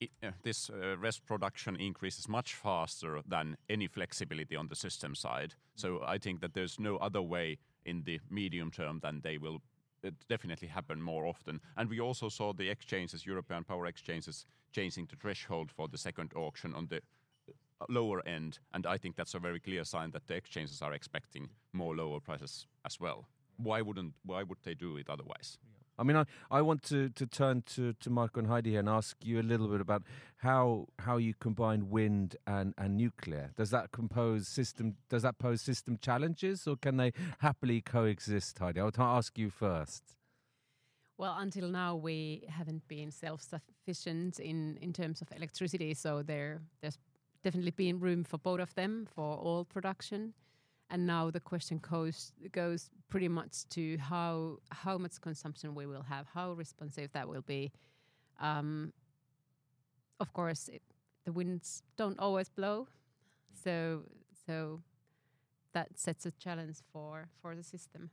it, 0.00 0.10
uh, 0.22 0.30
this 0.42 0.70
uh, 0.70 0.96
RES 0.96 1.18
production 1.18 1.76
increases 1.76 2.28
much 2.28 2.54
faster 2.54 3.20
than 3.26 3.56
any 3.68 3.86
flexibility 3.86 4.56
on 4.56 4.68
the 4.68 4.74
system 4.74 5.14
side. 5.14 5.54
So 5.74 6.00
I 6.04 6.18
think 6.18 6.40
that 6.40 6.54
there's 6.54 6.80
no 6.80 6.96
other 6.96 7.22
way 7.22 7.58
in 7.84 8.02
the 8.04 8.20
medium 8.30 8.70
term 8.70 9.00
then 9.02 9.20
they 9.22 9.38
will 9.38 9.60
uh, 10.04 10.10
definitely 10.28 10.68
happen 10.68 11.02
more 11.02 11.26
often. 11.26 11.60
And 11.76 11.90
we 11.90 12.00
also 12.00 12.28
saw 12.28 12.52
the 12.52 12.68
exchanges, 12.70 13.26
European 13.26 13.64
power 13.64 13.86
exchanges, 13.86 14.46
changing 14.72 15.06
the 15.10 15.16
threshold 15.16 15.70
for 15.70 15.88
the 15.88 15.98
second 15.98 16.32
auction 16.34 16.74
on 16.74 16.86
the 16.86 16.96
uh, 16.96 17.84
lower 17.88 18.26
end. 18.26 18.58
And 18.72 18.86
I 18.86 18.96
think 18.96 19.16
that's 19.16 19.34
a 19.34 19.38
very 19.38 19.60
clear 19.60 19.84
sign 19.84 20.10
that 20.12 20.26
the 20.26 20.34
exchanges 20.34 20.80
are 20.80 20.94
expecting 20.94 21.50
more 21.72 21.94
lower 21.94 22.20
prices 22.20 22.66
as 22.86 22.98
well. 22.98 23.28
Why 23.58 23.82
wouldn't? 23.82 24.14
Why 24.24 24.42
would 24.42 24.58
they 24.62 24.74
do 24.74 24.96
it 24.96 25.10
otherwise? 25.10 25.58
I 26.00 26.02
mean, 26.02 26.16
I, 26.16 26.24
I 26.50 26.62
want 26.62 26.82
to, 26.84 27.10
to 27.10 27.26
turn 27.26 27.62
to, 27.74 27.92
to 27.92 28.10
Marko 28.10 28.40
and 28.40 28.48
Heidi 28.48 28.70
here 28.70 28.80
and 28.80 28.88
ask 28.88 29.16
you 29.22 29.38
a 29.38 29.42
little 29.42 29.68
bit 29.68 29.82
about 29.82 30.02
how 30.38 30.86
how 30.98 31.18
you 31.18 31.34
combine 31.38 31.90
wind 31.90 32.36
and, 32.46 32.72
and 32.78 32.96
nuclear. 32.96 33.50
Does 33.56 33.70
that 33.70 33.92
compose 33.92 34.48
system? 34.48 34.96
Does 35.10 35.22
that 35.22 35.38
pose 35.38 35.60
system 35.60 35.98
challenges, 36.00 36.66
or 36.66 36.76
can 36.76 36.96
they 36.96 37.12
happily 37.40 37.82
coexist, 37.82 38.58
Heidi? 38.58 38.80
I 38.80 38.84
will 38.84 38.92
ask 38.98 39.38
you 39.38 39.50
first. 39.50 40.02
Well, 41.18 41.36
until 41.38 41.68
now 41.68 41.96
we 41.96 42.44
haven't 42.48 42.88
been 42.88 43.10
self-sufficient 43.10 44.40
in, 44.40 44.78
in 44.80 44.94
terms 44.94 45.20
of 45.20 45.28
electricity, 45.36 45.92
so 45.92 46.22
there 46.22 46.62
there's 46.80 46.96
definitely 47.42 47.72
been 47.72 48.00
room 48.00 48.24
for 48.24 48.38
both 48.38 48.60
of 48.60 48.74
them 48.74 49.06
for 49.14 49.36
all 49.36 49.66
production 49.66 50.32
and 50.90 51.06
now 51.06 51.30
the 51.30 51.40
question 51.40 51.78
goes 51.78 52.32
goes 52.52 52.90
pretty 53.08 53.28
much 53.28 53.68
to 53.70 53.96
how 53.98 54.58
how 54.70 54.98
much 54.98 55.20
consumption 55.20 55.74
we 55.74 55.86
will 55.86 56.02
have, 56.02 56.26
how 56.34 56.52
responsive 56.52 57.10
that 57.12 57.28
will 57.28 57.42
be. 57.42 57.72
Um, 58.40 58.92
of 60.18 60.32
course, 60.32 60.68
it, 60.68 60.82
the 61.24 61.32
winds 61.32 61.82
don't 61.96 62.18
always 62.18 62.48
blow, 62.48 62.88
so 63.64 64.02
so 64.46 64.82
that 65.72 65.98
sets 65.98 66.26
a 66.26 66.32
challenge 66.32 66.76
for 66.92 67.28
for 67.40 67.54
the 67.54 67.62
system. 67.62 68.10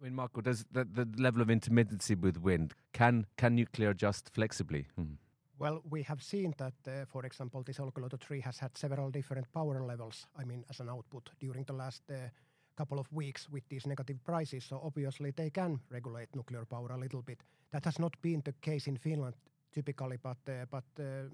I 0.00 0.04
mean, 0.04 0.14
Marko, 0.14 0.40
does 0.40 0.64
the, 0.72 0.84
the 0.84 1.06
level 1.16 1.42
of 1.42 1.48
intermittency 1.48 2.18
with 2.18 2.38
wind 2.38 2.74
can 2.92 3.26
can 3.36 3.54
nuclear 3.54 3.90
adjust 3.90 4.30
flexibly? 4.32 4.86
Hmm. 4.96 5.14
Well, 5.62 5.80
we 5.90 6.02
have 6.02 6.20
seen 6.20 6.54
that, 6.58 6.74
uh, 6.88 7.04
for 7.06 7.24
example, 7.24 7.62
this 7.62 7.78
Olkiluoto 7.78 8.18
3 8.18 8.40
has 8.40 8.58
had 8.58 8.76
several 8.76 9.12
different 9.12 9.46
power 9.52 9.80
levels, 9.86 10.26
I 10.36 10.44
mean, 10.44 10.64
as 10.68 10.80
an 10.80 10.88
output 10.88 11.30
during 11.38 11.62
the 11.64 11.72
last 11.72 12.02
uh, 12.10 12.30
couple 12.76 12.98
of 12.98 13.06
weeks 13.12 13.48
with 13.48 13.68
these 13.68 13.86
negative 13.86 14.18
prices. 14.24 14.64
So 14.64 14.80
obviously 14.82 15.30
they 15.30 15.50
can 15.50 15.78
regulate 15.88 16.34
nuclear 16.34 16.64
power 16.64 16.88
a 16.90 16.98
little 16.98 17.22
bit. 17.22 17.44
That 17.70 17.84
has 17.84 18.00
not 18.00 18.20
been 18.20 18.42
the 18.44 18.54
case 18.60 18.88
in 18.88 18.96
Finland 18.96 19.34
typically, 19.72 20.16
but 20.20 20.38
uh, 20.48 20.66
but 20.68 20.84
uh, 20.98 21.30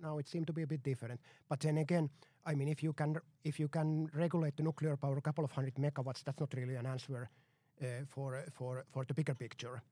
now 0.00 0.18
it 0.18 0.28
seems 0.28 0.46
to 0.46 0.52
be 0.52 0.62
a 0.62 0.66
bit 0.66 0.84
different. 0.84 1.20
But 1.48 1.60
then 1.60 1.78
again, 1.78 2.08
I 2.46 2.54
mean, 2.54 2.68
if 2.68 2.84
you 2.84 2.92
can 2.92 3.16
if 3.44 3.58
you 3.58 3.68
can 3.68 4.08
regulate 4.14 4.56
the 4.56 4.62
nuclear 4.62 4.96
power 4.96 5.18
a 5.18 5.20
couple 5.20 5.44
of 5.44 5.50
hundred 5.50 5.74
megawatts, 5.74 6.22
that's 6.22 6.38
not 6.40 6.54
really 6.54 6.76
an 6.76 6.86
answer 6.86 7.28
uh, 7.80 7.86
for 8.06 8.44
for 8.52 8.84
for 8.92 9.04
the 9.04 9.14
bigger 9.14 9.34
picture. 9.34 9.82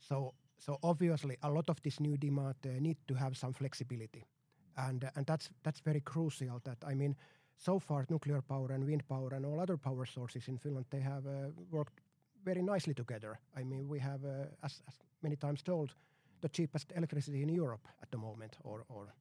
So 0.00 0.32
so 0.64 0.78
obviously, 0.82 1.36
a 1.42 1.50
lot 1.50 1.68
of 1.68 1.82
this 1.82 2.00
new 2.00 2.16
demand 2.16 2.54
uh, 2.64 2.80
need 2.80 2.96
to 3.06 3.14
have 3.14 3.36
some 3.36 3.52
flexibility, 3.52 4.24
and 4.76 5.04
uh, 5.04 5.10
and 5.16 5.26
that's 5.26 5.50
that's 5.62 5.80
very 5.80 6.00
crucial. 6.00 6.60
That 6.64 6.78
I 6.86 6.94
mean, 6.94 7.16
so 7.56 7.78
far 7.78 8.06
nuclear 8.08 8.40
power 8.42 8.72
and 8.72 8.84
wind 8.84 9.02
power 9.06 9.34
and 9.34 9.44
all 9.44 9.60
other 9.60 9.76
power 9.76 10.06
sources 10.06 10.48
in 10.48 10.58
Finland 10.58 10.86
they 10.90 11.00
have 11.02 11.26
uh, 11.26 11.50
worked 11.70 12.00
very 12.44 12.62
nicely 12.62 12.94
together. 12.94 13.38
I 13.60 13.64
mean, 13.64 13.88
we 13.88 14.00
have, 14.00 14.24
uh, 14.24 14.46
as, 14.62 14.82
as 14.88 14.94
many 15.22 15.36
times 15.36 15.62
told, 15.62 15.94
the 16.40 16.48
cheapest 16.48 16.92
electricity 16.96 17.42
in 17.42 17.48
Europe 17.48 17.88
at 18.02 18.10
the 18.10 18.18
moment, 18.18 18.56
or 18.62 18.84
or 18.88 19.14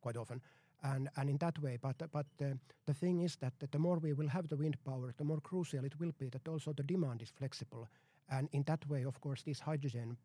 quite 0.00 0.20
often. 0.20 0.40
And, 0.82 1.08
and 1.16 1.30
in 1.30 1.38
that 1.38 1.58
way, 1.58 1.78
but 1.80 2.10
but 2.12 2.26
uh, 2.40 2.54
the 2.86 2.94
thing 2.94 3.22
is 3.24 3.36
that, 3.36 3.52
that 3.58 3.72
the 3.72 3.78
more 3.78 3.98
we 3.98 4.12
will 4.12 4.28
have 4.28 4.48
the 4.48 4.56
wind 4.56 4.76
power, 4.84 5.12
the 5.16 5.24
more 5.24 5.40
crucial 5.40 5.84
it 5.84 5.98
will 5.98 6.12
be 6.18 6.28
that 6.28 6.48
also 6.48 6.72
the 6.72 6.82
demand 6.82 7.22
is 7.22 7.30
flexible. 7.30 7.88
And 8.28 8.48
in 8.52 8.62
that 8.64 8.88
way, 8.88 9.04
of 9.04 9.20
course, 9.20 9.42
this 9.42 9.60
hydrogen 9.60 10.16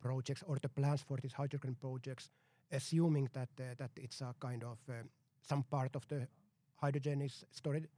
projects 0.00 0.42
or 0.46 0.58
the 0.60 0.68
plans 0.68 1.02
for 1.02 1.18
these 1.20 1.32
hydrogen 1.32 1.76
projects, 1.80 2.30
assuming 2.70 3.28
that 3.32 3.48
uh, 3.60 3.74
that 3.76 3.90
it's 3.96 4.20
a 4.20 4.34
kind 4.40 4.64
of 4.64 4.78
uh, 4.88 4.92
some 5.42 5.62
part 5.62 5.96
of 5.96 6.06
the 6.08 6.26
hydrogen 6.76 7.22
is 7.22 7.44
stored, 7.50 7.88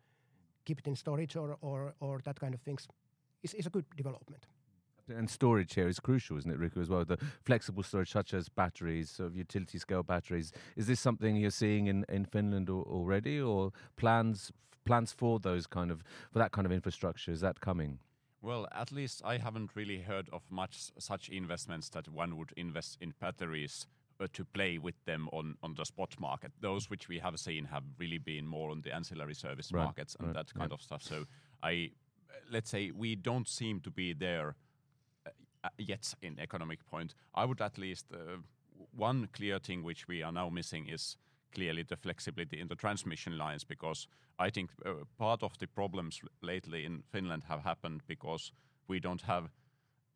keep 0.64 0.78
it 0.78 0.86
in 0.86 0.96
storage 0.96 1.36
or 1.36 1.56
or 1.60 1.94
or 2.00 2.20
that 2.24 2.38
kind 2.40 2.54
of 2.54 2.60
things, 2.60 2.88
is, 3.42 3.54
is 3.54 3.66
a 3.66 3.70
good 3.70 3.84
development. 3.96 4.46
And 5.08 5.30
storage 5.30 5.74
here 5.74 5.88
is 5.88 6.00
crucial, 6.00 6.36
isn't 6.36 6.50
it, 6.50 6.60
Riku, 6.60 6.82
as 6.82 6.90
well? 6.90 7.04
The 7.04 7.18
flexible 7.44 7.82
storage, 7.82 8.12
such 8.12 8.34
as 8.34 8.50
batteries, 8.50 9.10
sort 9.10 9.28
of 9.28 9.36
utility 9.36 9.78
scale 9.78 10.02
batteries. 10.02 10.52
Is 10.76 10.86
this 10.86 11.00
something 11.00 11.36
you're 11.36 11.50
seeing 11.50 11.86
in, 11.86 12.04
in 12.10 12.26
Finland 12.26 12.68
already, 12.68 13.40
or 13.40 13.72
plans 13.96 14.52
plans 14.84 15.12
for 15.12 15.38
those 15.38 15.66
kind 15.66 15.90
of 15.90 16.02
for 16.30 16.38
that 16.38 16.52
kind 16.52 16.66
of 16.66 16.72
infrastructure? 16.72 17.32
Is 17.32 17.40
that 17.40 17.60
coming? 17.60 17.98
Well, 18.40 18.68
at 18.72 18.92
least 18.92 19.22
I 19.24 19.38
haven't 19.38 19.70
really 19.74 19.98
heard 19.98 20.28
of 20.32 20.42
much 20.50 20.90
such 20.98 21.28
investments 21.28 21.88
that 21.90 22.08
one 22.08 22.36
would 22.36 22.52
invest 22.56 22.98
in 23.00 23.14
batteries 23.20 23.86
uh, 24.20 24.26
to 24.32 24.44
play 24.44 24.78
with 24.78 24.94
them 25.04 25.28
on, 25.32 25.56
on 25.62 25.74
the 25.74 25.84
spot 25.84 26.14
market. 26.20 26.52
Those 26.60 26.88
which 26.88 27.08
we 27.08 27.18
have 27.18 27.38
seen 27.38 27.64
have 27.66 27.82
really 27.98 28.18
been 28.18 28.46
more 28.46 28.70
on 28.70 28.82
the 28.82 28.94
ancillary 28.94 29.34
service 29.34 29.72
right, 29.72 29.84
markets 29.84 30.16
and 30.18 30.28
right, 30.28 30.36
that 30.36 30.54
kind 30.54 30.72
of 30.72 30.80
stuff. 30.80 31.02
So 31.02 31.24
I, 31.62 31.90
let's 32.50 32.70
say, 32.70 32.92
we 32.92 33.16
don't 33.16 33.48
seem 33.48 33.80
to 33.80 33.90
be 33.90 34.12
there 34.12 34.54
uh, 35.26 35.68
yet 35.76 36.14
in 36.22 36.38
economic 36.38 36.86
point. 36.86 37.14
I 37.34 37.44
would 37.44 37.60
at 37.60 37.76
least 37.76 38.06
uh, 38.12 38.38
one 38.94 39.28
clear 39.32 39.58
thing 39.58 39.82
which 39.82 40.06
we 40.06 40.22
are 40.22 40.32
now 40.32 40.48
missing 40.48 40.88
is 40.88 41.16
clearly 41.54 41.84
the 41.84 41.96
flexibility 41.96 42.60
in 42.60 42.68
the 42.68 42.76
transmission 42.76 43.38
lines 43.38 43.64
because 43.64 44.08
I 44.38 44.50
think 44.50 44.70
uh, 44.86 45.04
part 45.18 45.42
of 45.42 45.58
the 45.58 45.66
problems 45.66 46.20
lately 46.42 46.84
in 46.84 47.02
Finland 47.12 47.44
have 47.44 47.62
happened 47.62 48.02
because 48.06 48.52
we 48.88 49.00
don't 49.00 49.22
have 49.22 49.50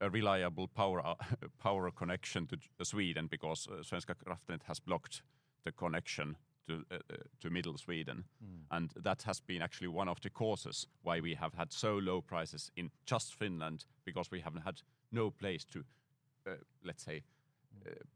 a 0.00 0.10
reliable 0.10 0.68
power 0.68 1.06
uh, 1.06 1.14
power 1.58 1.90
connection 1.90 2.46
to 2.46 2.84
Sweden 2.84 3.28
because 3.28 3.68
uh, 3.70 3.82
Svenska 3.82 4.14
kraftnät 4.14 4.62
has 4.64 4.80
blocked 4.80 5.22
the 5.64 5.72
connection 5.72 6.36
to 6.66 6.72
uh, 6.72 6.94
uh, 6.94 7.16
to 7.40 7.50
middle 7.50 7.78
Sweden, 7.78 8.24
mm. 8.40 8.64
and 8.70 8.90
that 9.04 9.22
has 9.22 9.40
been 9.40 9.62
actually 9.62 9.88
one 9.88 10.10
of 10.10 10.20
the 10.20 10.30
causes 10.30 10.88
why 11.02 11.20
we 11.20 11.34
have 11.34 11.54
had 11.56 11.72
so 11.72 11.98
low 11.98 12.22
prices 12.22 12.72
in 12.76 12.90
just 13.10 13.34
Finland 13.38 13.86
because 14.04 14.30
we 14.32 14.40
haven't 14.40 14.64
had 14.64 14.82
no 15.10 15.30
place 15.30 15.64
to, 15.64 15.78
uh, 16.46 16.56
let's 16.84 17.04
say, 17.04 17.22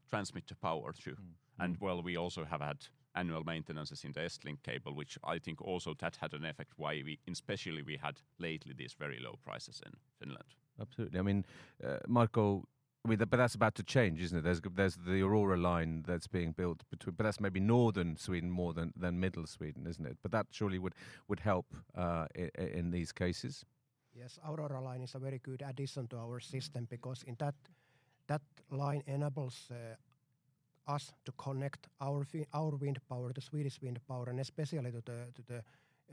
transmit 0.09 0.47
the 0.47 0.55
power 0.55 0.93
to, 0.93 1.11
mm. 1.11 1.35
and 1.57 1.77
well, 1.79 2.01
we 2.03 2.17
also 2.17 2.45
have 2.45 2.65
had 2.65 2.77
annual 3.17 3.43
maintenances 3.43 4.03
in 4.03 4.11
the 4.13 4.21
Estlink 4.21 4.63
cable, 4.63 4.93
which 4.93 5.17
I 5.23 5.39
think 5.39 5.61
also 5.61 5.93
that 5.95 6.17
had 6.17 6.33
an 6.33 6.45
effect 6.45 6.73
why 6.77 7.01
we, 7.05 7.19
especially 7.31 7.81
we 7.81 7.97
had 7.97 8.21
lately 8.39 8.73
these 8.77 8.95
very 8.99 9.19
low 9.19 9.35
prices 9.43 9.81
in 9.85 9.93
Finland. 10.19 10.55
Absolutely. 10.79 11.19
I 11.19 11.23
mean, 11.23 11.45
uh, 11.83 11.97
Marko, 12.07 12.67
I 13.05 13.09
mean, 13.09 13.19
but 13.19 13.37
that's 13.37 13.55
about 13.55 13.75
to 13.75 13.83
change, 13.83 14.21
isn't 14.21 14.37
it? 14.37 14.43
There's 14.43 14.61
there's 14.75 14.97
the 14.97 15.21
Aurora 15.21 15.57
line 15.57 16.03
that's 16.07 16.27
being 16.27 16.51
built 16.51 16.83
between, 16.89 17.15
but 17.15 17.23
that's 17.23 17.39
maybe 17.39 17.59
northern 17.59 18.17
Sweden 18.17 18.49
more 18.49 18.73
than, 18.73 18.93
than 18.95 19.19
middle 19.19 19.47
Sweden, 19.47 19.87
isn't 19.87 20.05
it? 20.05 20.17
But 20.21 20.31
that 20.31 20.47
surely 20.51 20.79
would 20.79 20.93
would 21.27 21.39
help 21.39 21.65
uh, 21.95 22.25
in, 22.35 22.49
in 22.79 22.91
these 22.91 23.11
cases. 23.13 23.65
Yes, 24.13 24.39
Aurora 24.43 24.81
line 24.81 25.03
is 25.03 25.15
a 25.15 25.19
very 25.19 25.39
good 25.39 25.61
addition 25.61 26.07
to 26.07 26.17
our 26.17 26.39
system 26.39 26.87
because 26.89 27.23
in 27.23 27.35
that 27.37 27.55
that 28.27 28.41
line 28.71 29.03
enables 29.07 29.69
uh, 29.71 29.95
us 30.87 31.13
to 31.25 31.31
connect 31.33 31.87
our 32.01 32.25
our 32.53 32.75
wind 32.75 32.99
power, 33.09 33.31
the 33.33 33.41
Swedish 33.41 33.81
wind 33.81 33.99
power, 34.07 34.29
and 34.29 34.39
especially 34.39 34.91
to 34.91 35.01
the 35.01 35.31
to 35.35 35.41
the 35.47 35.57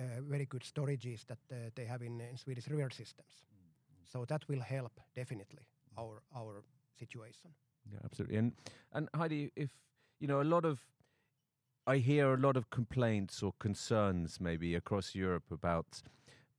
uh, 0.01 0.21
very 0.29 0.47
good 0.47 0.63
storages 0.63 1.25
that 1.27 1.39
uh, 1.53 1.71
they 1.75 1.85
have 1.85 2.03
in, 2.03 2.21
in 2.21 2.37
Swedish 2.37 2.69
river 2.69 2.91
systems. 2.91 3.45
Mm-hmm. 3.53 4.05
So 4.05 4.25
that 4.25 4.49
will 4.49 4.61
help 4.61 5.01
definitely 5.15 5.67
our 5.97 6.23
our 6.37 6.65
situation. 6.99 7.51
Yeah, 7.93 8.01
absolutely. 8.05 8.39
And 8.39 8.53
and 8.93 9.09
Heidi, 9.15 9.51
if 9.57 9.71
you 10.21 10.29
know 10.29 10.41
a 10.41 10.49
lot 10.55 10.65
of 10.65 10.81
I 11.87 11.99
hear 11.99 12.33
a 12.33 12.39
lot 12.39 12.57
of 12.57 12.71
complaints 12.71 13.43
or 13.43 13.53
concerns 13.59 14.41
maybe 14.41 14.75
across 14.75 15.15
Europe 15.15 15.51
about 15.51 16.03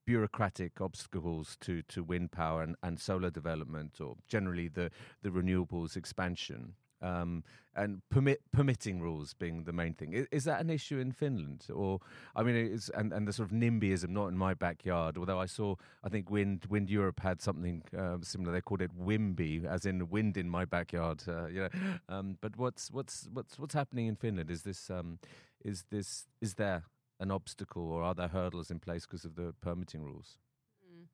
bureaucratic 0.05 0.79
obstacles 0.79 1.57
to, 1.61 1.81
to 1.83 2.03
wind 2.03 2.31
power 2.31 2.61
and, 2.61 2.75
and 2.83 2.99
solar 2.99 3.31
development 3.31 3.99
or 3.99 4.17
generally 4.27 4.67
the, 4.67 4.91
the 5.23 5.29
renewables 5.29 5.97
expansion 5.97 6.75
um, 7.01 7.43
and 7.75 8.01
permit 8.09 8.41
permitting 8.51 9.01
rules 9.01 9.33
being 9.33 9.65
the 9.65 9.73
main 9.73 9.93
thing. 9.93 10.13
Is, 10.13 10.27
is, 10.31 10.43
that 10.45 10.61
an 10.61 10.69
issue 10.69 10.97
in 10.99 11.11
Finland, 11.11 11.67
or 11.73 11.99
I 12.35 12.43
mean, 12.43 12.55
it's 12.55 12.89
and, 12.89 13.11
and 13.11 13.27
the 13.27 13.33
sort 13.33 13.51
of 13.51 13.57
NIMBYism 13.57 14.09
not 14.09 14.27
in 14.27 14.37
my 14.37 14.53
backyard. 14.53 15.17
Although 15.17 15.39
I 15.39 15.45
saw, 15.45 15.75
I 16.03 16.09
think 16.09 16.29
Wind 16.29 16.65
Wind 16.69 16.89
Europe 16.89 17.19
had 17.19 17.41
something 17.41 17.83
uh, 17.97 18.17
similar. 18.21 18.53
They 18.53 18.61
called 18.61 18.81
it 18.81 18.91
WIMBY, 18.97 19.65
as 19.65 19.85
in 19.85 20.09
wind 20.09 20.37
in 20.37 20.49
my 20.49 20.65
backyard. 20.65 21.23
Uh, 21.27 21.47
you 21.47 21.61
know, 21.61 21.69
um, 22.09 22.37
but 22.41 22.55
what's 22.57 22.91
what's 22.91 23.27
what's 23.33 23.59
what's 23.59 23.73
happening 23.73 24.07
in 24.07 24.15
Finland? 24.15 24.49
Is 24.49 24.63
this 24.63 24.89
um, 24.89 25.19
is 25.63 25.85
this 25.89 26.27
is 26.41 26.55
there 26.55 26.83
an 27.19 27.31
obstacle, 27.31 27.91
or 27.91 28.03
are 28.03 28.13
there 28.13 28.27
hurdles 28.27 28.71
in 28.71 28.79
place 28.79 29.05
because 29.05 29.25
of 29.25 29.35
the 29.35 29.53
permitting 29.61 30.03
rules? 30.03 30.37
Mm. 30.85 31.05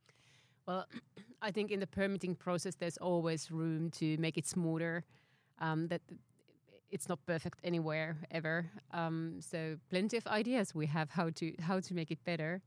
Well, 0.67 0.85
I 1.41 1.51
think 1.51 1.71
in 1.71 1.79
the 1.79 1.87
permitting 1.87 2.35
process, 2.35 2.75
there's 2.75 2.97
always 2.97 3.49
room 3.49 3.89
to 3.91 4.17
make 4.17 4.37
it 4.37 4.45
smoother 4.45 5.03
um, 5.61 5.87
that 5.87 6.01
it's 6.89 7.07
not 7.07 7.25
perfect 7.25 7.59
anywhere 7.63 8.17
ever. 8.31 8.69
Um, 8.91 9.37
so 9.39 9.77
plenty 9.89 10.17
of 10.17 10.27
ideas 10.27 10.75
we 10.75 10.87
have 10.87 11.09
how 11.09 11.29
to 11.29 11.53
how 11.61 11.79
to 11.79 11.93
make 11.93 12.11
it 12.11 12.23
better, 12.25 12.61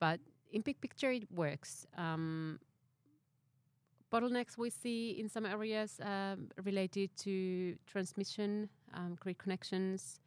but 0.00 0.18
in 0.50 0.62
big 0.62 0.80
picture 0.80 1.12
it 1.12 1.30
works. 1.30 1.86
Um, 1.96 2.58
bottlenecks 4.12 4.58
we 4.58 4.70
see 4.70 5.10
in 5.18 5.28
some 5.28 5.46
areas 5.46 6.00
um, 6.02 6.48
related 6.64 7.10
to 7.16 7.76
transmission, 7.86 8.68
um, 8.94 9.16
grid 9.20 9.38
connections. 9.38 10.20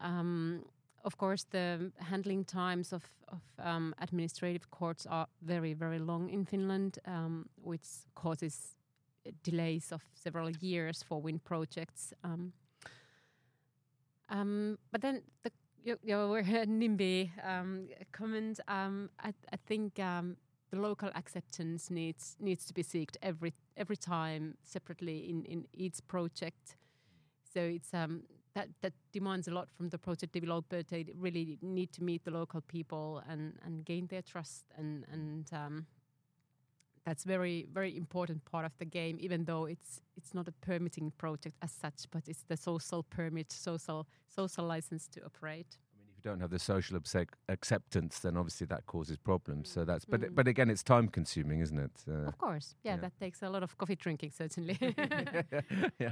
Um, 0.00 0.64
of 1.04 1.18
course, 1.18 1.44
the 1.50 1.92
handling 1.98 2.44
times 2.44 2.92
of, 2.92 3.02
of 3.28 3.42
um, 3.58 3.94
administrative 4.00 4.70
courts 4.70 5.06
are 5.06 5.26
very, 5.42 5.74
very 5.74 5.98
long 5.98 6.30
in 6.30 6.46
Finland, 6.46 6.98
um, 7.06 7.46
which 7.62 7.86
causes 8.14 8.74
delays 9.42 9.92
of 9.92 10.02
several 10.14 10.50
years 10.50 11.02
for 11.02 11.20
wind 11.20 11.44
projects. 11.44 12.12
Um, 12.22 12.52
um, 14.28 14.78
but 14.90 15.00
then 15.00 15.22
the 15.42 15.50
your, 15.84 15.98
your 16.02 16.42
NIMBY 16.66 17.30
um, 17.46 17.88
comment, 18.12 18.58
um, 18.68 19.10
I, 19.22 19.34
I, 19.52 19.56
think 19.66 19.98
um, 20.00 20.36
the 20.70 20.78
local 20.78 21.10
acceptance 21.14 21.90
needs 21.90 22.36
needs 22.40 22.64
to 22.64 22.72
be 22.72 22.82
sought 22.82 23.16
every 23.22 23.52
every 23.76 23.96
time 23.96 24.56
separately 24.62 25.28
in, 25.28 25.44
in 25.44 25.66
each 25.74 25.98
project. 26.08 26.76
So 27.52 27.60
it's 27.60 27.92
um, 27.92 28.22
that 28.54 28.68
that 28.80 28.94
demands 29.12 29.46
a 29.46 29.50
lot 29.50 29.68
from 29.76 29.90
the 29.90 29.98
project 29.98 30.32
developer. 30.32 30.82
They 30.82 31.06
really 31.16 31.58
need 31.60 31.92
to 31.92 32.02
meet 32.02 32.24
the 32.24 32.30
local 32.30 32.62
people 32.62 33.22
and, 33.28 33.58
and 33.64 33.84
gain 33.84 34.06
their 34.06 34.22
trust 34.22 34.64
and 34.76 35.04
and 35.12 35.50
um, 35.52 35.86
that's 37.06 37.24
very 37.24 37.66
very 37.72 37.96
important 37.96 38.44
part 38.44 38.64
of 38.64 38.72
the 38.78 38.84
game 38.84 39.16
even 39.20 39.44
though 39.44 39.64
it's 39.66 40.00
it's 40.16 40.32
not 40.34 40.48
a 40.48 40.52
permitting 40.52 41.12
project 41.18 41.56
as 41.62 41.72
such 41.72 42.04
but 42.10 42.22
it's 42.28 42.44
the 42.48 42.56
social 42.56 43.02
permit 43.02 43.52
social 43.52 44.06
social 44.28 44.64
license 44.64 45.06
to 45.08 45.20
operate 45.24 45.76
I 45.92 45.98
mean, 45.98 46.08
if 46.10 46.16
you 46.16 46.30
don't 46.30 46.40
have 46.40 46.50
the 46.50 46.58
social 46.58 46.98
acceptance 47.48 48.18
then 48.20 48.36
obviously 48.36 48.66
that 48.68 48.86
causes 48.86 49.16
problems 49.18 49.68
so 49.70 49.84
that's 49.84 50.04
but 50.04 50.20
Mm. 50.22 50.34
but 50.34 50.48
again 50.48 50.70
it's 50.70 50.82
time 50.82 51.08
consuming 51.08 51.60
isn't 51.60 51.78
it 51.78 52.04
uh, 52.08 52.28
of 52.28 52.38
course 52.38 52.74
yeah, 52.82 52.94
yeah. 52.94 53.00
that 53.02 53.18
takes 53.18 53.42
a 53.42 53.48
lot 53.50 53.62
of 53.62 53.76
coffee 53.76 53.96
drinking 53.96 54.30
certainly 54.30 54.76
yeah. 54.80 54.94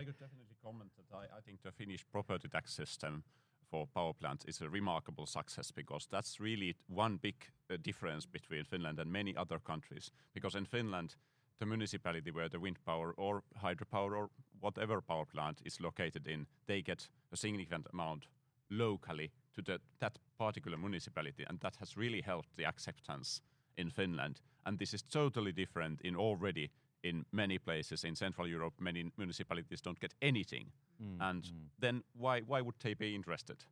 I 0.01 0.05
could 0.05 0.19
definitely 0.19 0.57
comment 0.63 0.91
that 0.99 1.17
I, 1.17 1.25
I 1.39 1.41
think 1.45 1.63
the 1.63 1.73
Finnish 1.73 2.05
property 2.11 2.49
tax 2.49 2.73
system 2.75 3.25
for 3.73 3.87
power 3.95 4.13
plants 4.13 4.45
is 4.45 4.61
a 4.61 4.69
remarkable 4.69 5.27
success 5.27 5.73
because 5.73 6.07
that's 6.11 6.41
really 6.41 6.77
one 6.89 7.17
big 7.17 7.37
uh, 7.71 7.77
difference 7.83 8.27
between 8.27 8.65
Finland 8.65 8.99
and 8.99 9.11
many 9.11 9.35
other 9.37 9.59
countries. 9.59 10.13
Because 10.35 10.59
in 10.59 10.67
Finland, 10.67 11.17
the 11.59 11.67
municipality 11.67 12.31
where 12.31 12.51
the 12.51 12.61
wind 12.61 12.79
power 12.85 13.15
or 13.17 13.43
hydropower 13.65 14.13
or 14.17 14.31
whatever 14.61 15.01
power 15.01 15.25
plant 15.25 15.63
is 15.65 15.81
located 15.81 16.27
in, 16.27 16.47
they 16.67 16.83
get 16.83 17.09
a 17.33 17.37
significant 17.37 17.87
amount 17.93 18.27
locally 18.71 19.31
to 19.55 19.63
the, 19.63 19.81
that 19.99 20.19
particular 20.39 20.77
municipality, 20.77 21.45
and 21.49 21.61
that 21.61 21.77
has 21.77 21.97
really 21.97 22.21
helped 22.21 22.57
the 22.57 22.67
acceptance 22.67 23.41
in 23.77 23.91
Finland. 23.91 24.41
And 24.67 24.79
this 24.79 24.95
is 24.95 25.03
totally 25.03 25.53
different 25.53 26.01
in 26.03 26.17
already 26.17 26.71
in 27.03 27.25
many 27.33 27.59
places 27.59 28.05
in 28.05 28.17
Central 28.17 28.47
Europe. 28.49 28.75
Many 28.81 29.11
municipalities 29.17 29.81
don't 29.83 30.01
get 30.01 30.15
anything, 30.21 30.73
Mm, 31.01 31.19
and 31.21 31.43
mm. 31.45 31.69
then 31.81 32.03
why 32.19 32.41
why 32.47 32.61
would 32.61 32.77
they 32.81 32.95
be 32.95 33.15
interested? 33.15 33.65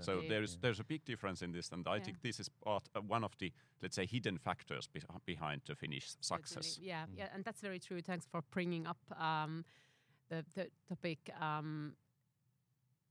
So 0.00 0.12
Exactly. 0.12 0.28
there's 0.28 0.56
there's 0.58 0.80
a 0.80 0.84
big 0.84 1.04
difference 1.04 1.44
in 1.44 1.52
this, 1.52 1.72
and 1.72 1.86
I 1.88 1.98
Yeah. 1.98 2.04
think 2.04 2.20
this 2.20 2.40
is 2.40 2.48
part 2.48 2.88
uh, 2.96 3.00
one 3.00 3.24
of 3.24 3.36
the 3.38 3.52
let's 3.82 3.94
say 3.96 4.06
hidden 4.06 4.38
factors 4.38 4.88
beh- 4.88 5.24
behind 5.26 5.60
the 5.66 5.74
Finnish 5.74 6.06
Certainly, 6.20 6.20
success. 6.22 6.78
Yeah, 6.78 7.06
yeah, 7.16 7.28
and 7.34 7.44
that's 7.44 7.60
very 7.60 7.78
true. 7.78 8.00
Thanks 8.02 8.26
for 8.26 8.42
bringing 8.50 8.86
up 8.86 8.98
um, 9.20 9.64
the 10.28 10.44
the 10.54 10.70
topic. 10.88 11.18
Um, 11.40 11.96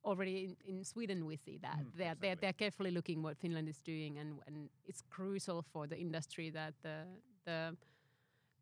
already 0.03 0.43
in, 0.45 0.77
in 0.77 0.83
Sweden, 0.83 1.25
we 1.25 1.37
see 1.37 1.57
that 1.59 1.77
Mm, 1.79 1.91
they're, 1.97 2.15
they're 2.19 2.35
they're 2.35 2.53
carefully 2.57 2.91
looking 2.91 3.23
what 3.23 3.37
Finland 3.37 3.67
is 3.69 3.81
doing, 3.81 4.19
and 4.19 4.39
and 4.47 4.69
it's 4.85 5.01
crucial 5.09 5.61
for 5.61 5.87
the 5.87 5.95
industry 5.97 6.51
that 6.51 6.73
the 6.81 7.05
the 7.45 7.75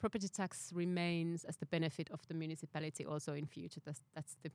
property 0.02 0.28
tax 0.28 0.72
remains 0.74 1.46
as 1.46 1.56
the 1.58 1.66
benefit 1.66 2.10
of 2.12 2.20
the 2.28 2.34
municipality 2.34 3.06
also 3.06 3.34
in 3.34 3.46
future. 3.46 3.82
That's 3.86 4.02
that's 4.16 4.36
the 4.44 4.52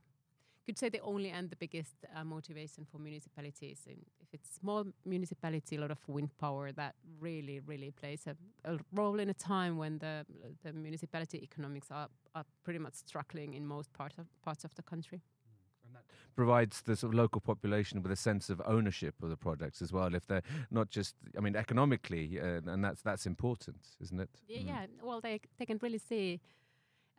could 0.67 0.77
say 0.77 0.89
the 0.89 0.99
only 0.99 1.29
and 1.29 1.49
the 1.49 1.55
biggest 1.55 1.95
uh, 2.13 2.25
motivation 2.25 2.85
for 2.91 2.99
municipalities. 2.99 3.79
In, 3.87 3.99
if 4.19 4.33
it's 4.33 4.49
small 4.59 4.83
municipality, 5.05 5.77
a 5.77 5.79
lot 5.79 5.91
of 5.91 5.99
wind 6.09 6.29
power 6.37 6.73
that 6.73 6.95
really, 7.21 7.61
really 7.61 7.91
plays 7.91 8.27
a, 8.27 8.35
a 8.69 8.77
role 8.91 9.19
in 9.21 9.29
a 9.29 9.33
time 9.33 9.77
when 9.77 9.97
the 9.99 10.25
the 10.63 10.73
municipality 10.73 11.37
economics 11.41 11.87
are, 11.89 12.09
are 12.35 12.45
pretty 12.65 12.79
much 12.79 12.95
struggling 12.95 13.53
in 13.53 13.65
most 13.65 13.93
parts 13.93 14.17
of 14.17 14.25
parts 14.43 14.65
of 14.65 14.75
the 14.75 14.83
country. 14.83 15.21
Provides 16.35 16.81
the 16.83 16.95
sort 16.95 17.13
of 17.13 17.17
local 17.17 17.41
population 17.41 18.01
with 18.03 18.11
a 18.11 18.15
sense 18.15 18.49
of 18.53 18.61
ownership 18.65 19.15
of 19.23 19.29
the 19.29 19.37
projects 19.37 19.81
as 19.81 19.91
well 19.91 20.13
if 20.15 20.25
they're 20.27 20.43
not 20.71 20.89
just 20.89 21.15
i 21.37 21.41
mean 21.41 21.55
economically 21.55 22.39
uh, 22.39 22.61
and 22.71 22.83
that's 22.83 23.01
that's 23.01 23.25
important 23.25 23.77
isn't 24.01 24.19
it 24.19 24.29
Yeah, 24.47 24.59
Mm. 24.61 24.67
yeah. 24.67 24.85
Well, 25.07 25.21
they 25.21 25.39
they 25.57 25.65
can 25.65 25.79
really 25.81 25.99
see 26.11 26.39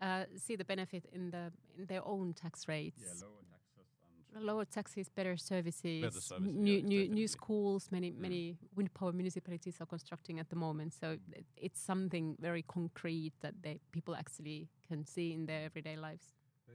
uh, 0.00 0.24
see 0.36 0.56
the 0.56 0.64
benefit 0.64 1.04
in 1.12 1.30
the 1.30 1.52
in 1.78 1.86
their 1.86 2.02
own 2.06 2.32
tax 2.34 2.68
rates. 2.68 3.02
Yeah, 3.02 3.26
lower 3.26 3.42
taxes 3.50 3.88
and 4.34 4.44
lower 4.44 4.64
taxes, 4.64 5.08
better 5.08 5.36
services, 5.36 6.00
better 6.02 6.20
services, 6.20 6.54
new 6.66 6.76
yeah, 6.78 6.88
new 6.92 7.08
new 7.18 7.26
schools. 7.28 7.90
Many 7.90 8.10
Mm. 8.12 8.18
many 8.26 8.56
wind 8.76 8.90
power 8.94 9.12
municipalities 9.12 9.80
are 9.80 9.86
constructing 9.86 10.38
at 10.40 10.48
the 10.48 10.56
moment. 10.56 10.92
So 10.94 11.06
it- 11.32 11.46
it's 11.56 11.80
something 11.80 12.36
very 12.40 12.62
concrete 12.62 13.32
that 13.40 13.54
they 13.62 13.80
people 13.96 14.14
actually 14.14 14.68
can 14.88 15.04
see 15.04 15.32
in 15.32 15.46
their 15.46 15.64
everyday 15.64 15.96
lives. 15.96 16.26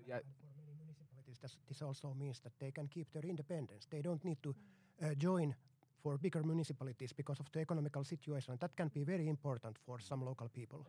yeah 0.07 0.17
And 0.17 0.25
for 0.41 0.49
many 0.61 0.73
municipalities, 0.83 1.32
this, 1.69 1.81
also 1.81 2.13
means 2.17 2.39
that 2.39 2.53
they 2.59 2.71
can 2.71 2.87
keep 2.87 3.11
their 3.11 3.23
independence. 3.23 3.87
They 3.89 4.01
don't 4.01 4.23
need 4.23 4.37
to 4.43 4.55
uh, 5.03 5.13
join 5.17 5.55
for 6.01 6.17
bigger 6.17 6.43
municipalities 6.43 7.13
because 7.13 7.39
of 7.39 7.51
the 7.51 7.59
economical 7.59 8.03
situation. 8.03 8.57
That 8.59 8.75
can 8.75 8.89
be 8.89 9.03
very 9.03 9.27
important 9.27 9.77
for 9.85 9.99
some 9.99 10.25
local 10.25 10.49
people. 10.49 10.85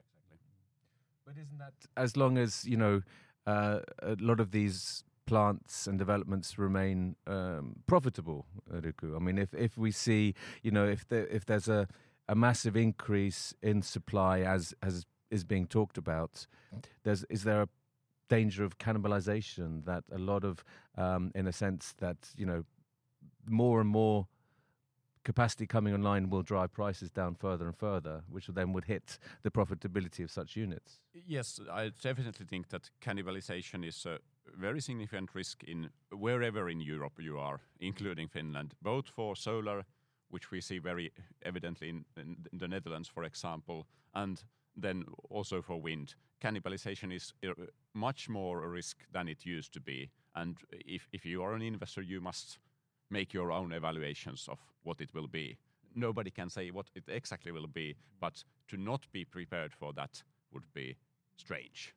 But 1.26 1.36
isn't 1.38 1.58
that 1.58 1.74
as 1.96 2.16
long 2.16 2.38
as 2.38 2.64
you 2.64 2.76
know 2.76 3.02
uh, 3.46 3.80
a 4.02 4.16
lot 4.20 4.40
of 4.40 4.50
these 4.50 5.04
plants 5.26 5.86
and 5.86 5.98
developments 5.98 6.58
remain 6.58 7.16
um, 7.26 7.76
profitable, 7.86 8.44
Riku? 8.70 9.16
I 9.16 9.18
mean, 9.20 9.38
if 9.38 9.54
if 9.54 9.78
we 9.78 9.90
see, 9.90 10.34
you 10.62 10.70
know, 10.70 10.86
if 10.86 11.08
there 11.08 11.26
if 11.28 11.46
there's 11.46 11.68
a 11.68 11.88
a 12.28 12.34
massive 12.34 12.76
increase 12.76 13.54
in 13.62 13.82
supply 13.82 14.40
as 14.40 14.74
as 14.82 15.06
is 15.30 15.44
being 15.44 15.66
talked 15.66 15.98
about, 15.98 16.46
there's 17.04 17.24
is 17.30 17.44
there 17.44 17.62
a 17.62 17.68
danger 18.28 18.64
of 18.64 18.78
cannibalization 18.78 19.84
that 19.84 20.04
a 20.12 20.18
lot 20.18 20.44
of, 20.44 20.64
um, 20.96 21.30
in 21.34 21.46
a 21.46 21.52
sense, 21.52 21.94
that 21.98 22.16
you 22.36 22.46
know, 22.46 22.64
more 23.48 23.80
and 23.80 23.88
more 23.88 24.26
capacity 25.24 25.66
coming 25.66 25.94
online 25.94 26.28
will 26.30 26.42
drive 26.42 26.72
prices 26.72 27.10
down 27.10 27.34
further 27.34 27.66
and 27.66 27.76
further, 27.76 28.22
which 28.28 28.46
then 28.48 28.72
would 28.72 28.84
hit 28.84 29.18
the 29.42 29.50
profitability 29.50 30.22
of 30.22 30.30
such 30.30 30.54
units. 30.54 31.00
Yes, 31.26 31.60
I 31.72 31.90
definitely 32.02 32.46
think 32.46 32.68
that 32.68 32.90
cannibalization 33.00 33.86
is 33.86 34.06
a 34.06 34.18
very 34.56 34.80
significant 34.80 35.34
risk 35.34 35.64
in 35.64 35.90
wherever 36.10 36.68
in 36.68 36.80
Europe 36.80 37.18
you 37.18 37.38
are, 37.38 37.60
including 37.80 38.28
Finland, 38.28 38.74
both 38.82 39.08
for 39.08 39.34
solar, 39.34 39.84
which 40.28 40.50
we 40.50 40.60
see 40.60 40.78
very 40.78 41.12
evidently 41.42 41.88
in, 41.88 42.04
in 42.16 42.36
the 42.52 42.68
Netherlands, 42.68 43.08
for 43.08 43.24
example, 43.24 43.86
and 44.14 44.44
then 44.76 45.04
also 45.30 45.62
for 45.62 45.80
wind. 45.80 46.14
Cannibalization 46.40 47.14
is 47.14 47.32
uh, 47.46 47.52
much 47.94 48.28
more 48.28 48.64
a 48.64 48.68
risk 48.68 48.98
than 49.12 49.28
it 49.28 49.46
used 49.46 49.72
to 49.72 49.80
be. 49.80 50.10
And 50.34 50.56
if, 50.70 51.08
if 51.12 51.24
you 51.24 51.42
are 51.42 51.54
an 51.54 51.62
investor, 51.62 52.02
you 52.02 52.20
must 52.20 52.58
make 53.10 53.32
your 53.32 53.52
own 53.52 53.72
evaluations 53.72 54.48
of 54.48 54.58
what 54.82 55.00
it 55.00 55.14
will 55.14 55.28
be. 55.28 55.56
Nobody 55.94 56.30
can 56.30 56.50
say 56.50 56.70
what 56.70 56.90
it 56.94 57.04
exactly 57.08 57.52
will 57.52 57.68
be, 57.68 57.94
but 58.20 58.44
to 58.68 58.76
not 58.76 59.06
be 59.12 59.24
prepared 59.24 59.72
for 59.72 59.92
that 59.92 60.22
would 60.52 60.64
be 60.74 60.96
strange. 61.36 61.94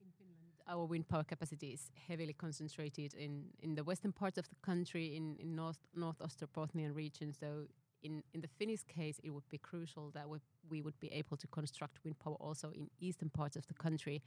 In 0.00 0.10
Finland, 0.18 0.62
our 0.66 0.86
wind 0.86 1.06
power 1.08 1.24
capacity 1.24 1.72
is 1.72 1.90
heavily 2.08 2.32
concentrated 2.32 3.14
in, 3.14 3.44
in 3.62 3.74
the 3.74 3.84
western 3.84 4.12
parts 4.12 4.38
of 4.38 4.48
the 4.48 4.56
country, 4.62 5.16
in, 5.16 5.36
in 5.38 5.54
North 5.54 5.78
North 5.94 6.20
Ostrobothnian 6.20 6.94
region. 6.94 7.32
So 7.32 7.66
in, 8.02 8.22
in 8.32 8.40
the 8.40 8.48
Finnish 8.48 8.82
case, 8.84 9.20
it 9.22 9.30
would 9.30 9.48
be 9.50 9.58
crucial 9.58 10.10
that 10.12 10.28
we, 10.28 10.38
we 10.70 10.82
would 10.82 10.98
be 11.00 11.08
able 11.12 11.36
to 11.36 11.46
construct 11.48 11.98
wind 12.04 12.18
power 12.18 12.36
also 12.40 12.70
in 12.70 12.88
eastern 13.00 13.30
parts 13.30 13.56
of 13.56 13.66
the 13.66 13.74
country. 13.74 14.22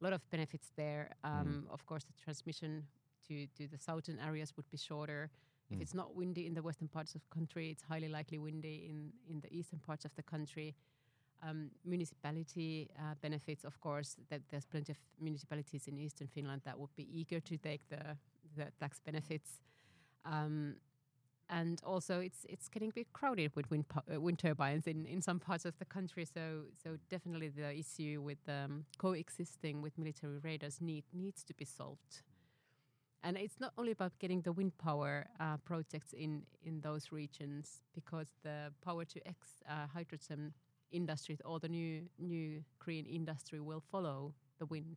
A 0.00 0.04
lot 0.04 0.12
of 0.12 0.20
benefits 0.30 0.70
there. 0.76 1.10
Um, 1.22 1.66
Of 1.70 1.86
course, 1.86 2.04
the 2.04 2.12
transmission 2.24 2.86
to, 3.28 3.46
to 3.56 3.68
the 3.68 3.78
southern 3.78 4.18
areas 4.18 4.52
would 4.56 4.70
be 4.70 4.76
shorter. 4.76 5.30
If 5.70 5.78
Mm. 5.78 5.82
it's 5.82 5.94
not 5.94 6.14
windy 6.14 6.46
in 6.46 6.54
the 6.54 6.62
western 6.62 6.88
parts 6.88 7.14
of 7.14 7.22
the 7.22 7.34
country, 7.34 7.70
it's 7.70 7.82
highly 7.82 8.08
likely 8.08 8.38
windy 8.38 8.86
in, 8.90 9.12
in 9.26 9.40
the 9.40 9.48
eastern 9.50 9.78
parts 9.80 10.04
of 10.04 10.14
the 10.14 10.22
country. 10.22 10.74
Um, 11.42 11.70
municipality 11.84 12.90
uh, 12.98 13.14
benefits, 13.22 13.64
of 13.64 13.80
course, 13.80 14.16
that 14.28 14.42
there's 14.50 14.66
plenty 14.66 14.92
of 14.92 14.98
municipalities 15.18 15.86
in 15.88 15.98
eastern 15.98 16.28
Finland 16.28 16.62
that 16.64 16.78
would 16.78 16.94
be 16.96 17.08
eager 17.20 17.40
to 17.40 17.56
take 17.56 17.88
the, 17.88 18.16
the 18.56 18.66
tax 18.78 19.00
benefits. 19.00 19.60
Um, 20.26 20.76
and 21.54 21.80
also, 21.84 22.18
it's 22.18 22.44
it's 22.48 22.68
getting 22.68 22.90
a 22.90 22.92
bit 22.92 23.12
crowded 23.12 23.54
with 23.54 23.70
wind, 23.70 23.84
uh, 23.94 24.20
wind 24.20 24.40
turbines 24.40 24.88
in, 24.88 25.06
in 25.06 25.22
some 25.22 25.38
parts 25.38 25.64
of 25.64 25.78
the 25.78 25.84
country. 25.84 26.24
So 26.24 26.64
so 26.82 26.98
definitely 27.08 27.48
the 27.48 27.70
issue 27.78 28.20
with 28.20 28.38
um, 28.48 28.84
coexisting 28.98 29.80
with 29.80 29.96
military 29.96 30.38
radars 30.38 30.80
need 30.80 31.04
needs 31.12 31.44
to 31.44 31.54
be 31.54 31.64
solved. 31.64 32.22
And 33.22 33.36
it's 33.36 33.60
not 33.60 33.72
only 33.78 33.92
about 33.92 34.18
getting 34.18 34.42
the 34.42 34.52
wind 34.52 34.76
power 34.78 35.26
uh, 35.38 35.56
projects 35.58 36.12
in, 36.12 36.42
in 36.62 36.80
those 36.80 37.12
regions, 37.12 37.84
because 37.94 38.28
the 38.42 38.72
power 38.84 39.04
to 39.04 39.26
X 39.26 39.62
uh, 39.68 39.86
hydrogen 39.94 40.52
industry 40.90 41.38
or 41.44 41.60
the 41.60 41.68
new 41.68 42.02
new 42.18 42.64
green 42.80 43.06
industry 43.06 43.60
will 43.60 43.82
follow 43.92 44.34
the 44.58 44.66
wind. 44.66 44.96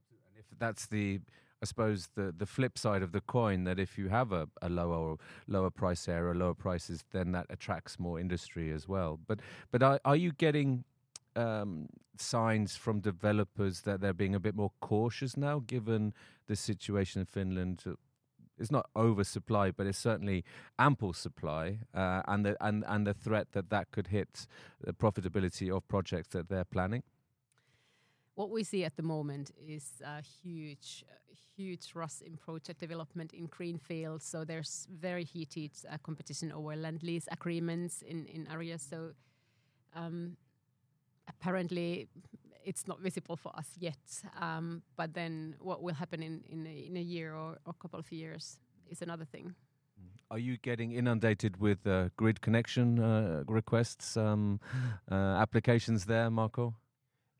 Absolutely. 0.00 0.30
And 0.34 0.38
if 0.38 0.58
that's 0.58 0.86
the, 0.86 1.20
I 1.64 1.66
suppose 1.66 2.08
the 2.14 2.26
the 2.36 2.44
flip 2.44 2.76
side 2.76 3.02
of 3.02 3.12
the 3.12 3.22
coin, 3.22 3.64
that 3.64 3.78
if 3.78 3.96
you 3.96 4.10
have 4.10 4.32
a, 4.32 4.46
a 4.60 4.68
lower 4.68 5.16
lower 5.46 5.70
price 5.70 6.06
area, 6.08 6.34
lower 6.34 6.54
prices, 6.54 7.04
then 7.10 7.32
that 7.32 7.46
attracts 7.48 7.98
more 7.98 8.20
industry 8.20 8.70
as 8.70 8.86
well. 8.86 9.18
But 9.26 9.40
but 9.72 9.82
are, 9.82 9.98
are 10.04 10.18
you 10.24 10.32
getting 10.32 10.84
um, 11.36 11.88
signs 12.18 12.76
from 12.76 13.00
developers 13.00 13.80
that 13.82 14.02
they're 14.02 14.20
being 14.24 14.34
a 14.34 14.40
bit 14.40 14.54
more 14.54 14.72
cautious 14.80 15.38
now, 15.38 15.62
given 15.66 16.12
the 16.48 16.56
situation 16.56 17.20
in 17.20 17.26
Finland? 17.26 17.82
It's 18.58 18.70
not 18.70 18.86
oversupply, 18.94 19.70
but 19.70 19.86
it's 19.86 20.02
certainly 20.10 20.44
ample 20.78 21.14
supply, 21.14 21.78
uh, 21.94 22.22
and 22.28 22.44
the 22.44 22.56
and 22.60 22.84
and 22.86 23.06
the 23.06 23.14
threat 23.14 23.52
that 23.52 23.70
that 23.70 23.90
could 23.90 24.08
hit 24.08 24.46
the 24.86 24.92
profitability 24.92 25.74
of 25.74 25.88
projects 25.88 26.28
that 26.28 26.48
they're 26.50 26.70
planning. 26.76 27.02
What 28.34 28.50
we 28.50 28.64
see 28.64 28.84
at 28.84 28.96
the 28.96 29.02
moment 29.02 29.52
is 29.56 30.02
a 30.04 30.20
huge, 30.20 31.04
huge 31.56 31.94
rush 31.94 32.20
in 32.20 32.36
project 32.36 32.80
development 32.80 33.32
in 33.32 33.46
greenfield. 33.46 34.22
So 34.22 34.44
there's 34.44 34.88
very 34.90 35.24
heated 35.24 35.70
uh, 35.88 35.98
competition 36.02 36.52
over 36.52 36.74
land 36.76 37.02
lease 37.02 37.28
agreements 37.30 38.02
in 38.02 38.26
in 38.26 38.48
areas. 38.50 38.82
So 38.82 39.14
um, 39.94 40.36
apparently 41.28 42.08
it's 42.64 42.88
not 42.88 43.00
visible 43.00 43.36
for 43.36 43.52
us 43.56 43.68
yet. 43.78 44.22
Um, 44.40 44.82
but 44.96 45.14
then 45.14 45.54
what 45.60 45.82
will 45.82 45.94
happen 45.94 46.22
in 46.22 46.42
in 46.48 46.66
a, 46.66 46.86
in 46.86 46.96
a 46.96 47.02
year 47.02 47.34
or 47.34 47.58
a 47.66 47.72
couple 47.72 48.00
of 48.00 48.10
years 48.12 48.58
is 48.90 49.02
another 49.02 49.26
thing. 49.26 49.54
Are 50.30 50.40
you 50.40 50.56
getting 50.56 50.92
inundated 50.92 51.60
with 51.60 51.86
uh, 51.86 52.08
grid 52.16 52.40
connection 52.40 52.98
uh, 52.98 53.44
requests, 53.46 54.16
um, 54.16 54.58
uh, 55.10 55.14
applications 55.14 56.06
there, 56.06 56.30
Marko? 56.30 56.74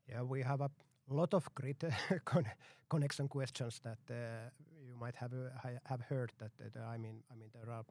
Yeah, 0.09 0.23
we 0.23 0.43
have 0.43 0.61
a 0.61 0.71
lot 1.09 1.35
of 1.35 1.49
grid 1.55 1.85
con 2.25 2.47
connection 2.88 3.29
questions 3.29 3.81
that 3.83 3.99
uh, 4.11 4.51
you 4.87 4.97
might 4.97 5.17
have 5.17 5.33
uh, 5.33 5.69
have 5.85 6.01
heard. 6.03 6.33
That, 6.38 6.51
that 6.59 6.81
I 6.83 6.99
mean, 6.99 7.23
I 7.31 7.37
mean 7.37 7.51
there 7.53 7.73
are 7.73 7.85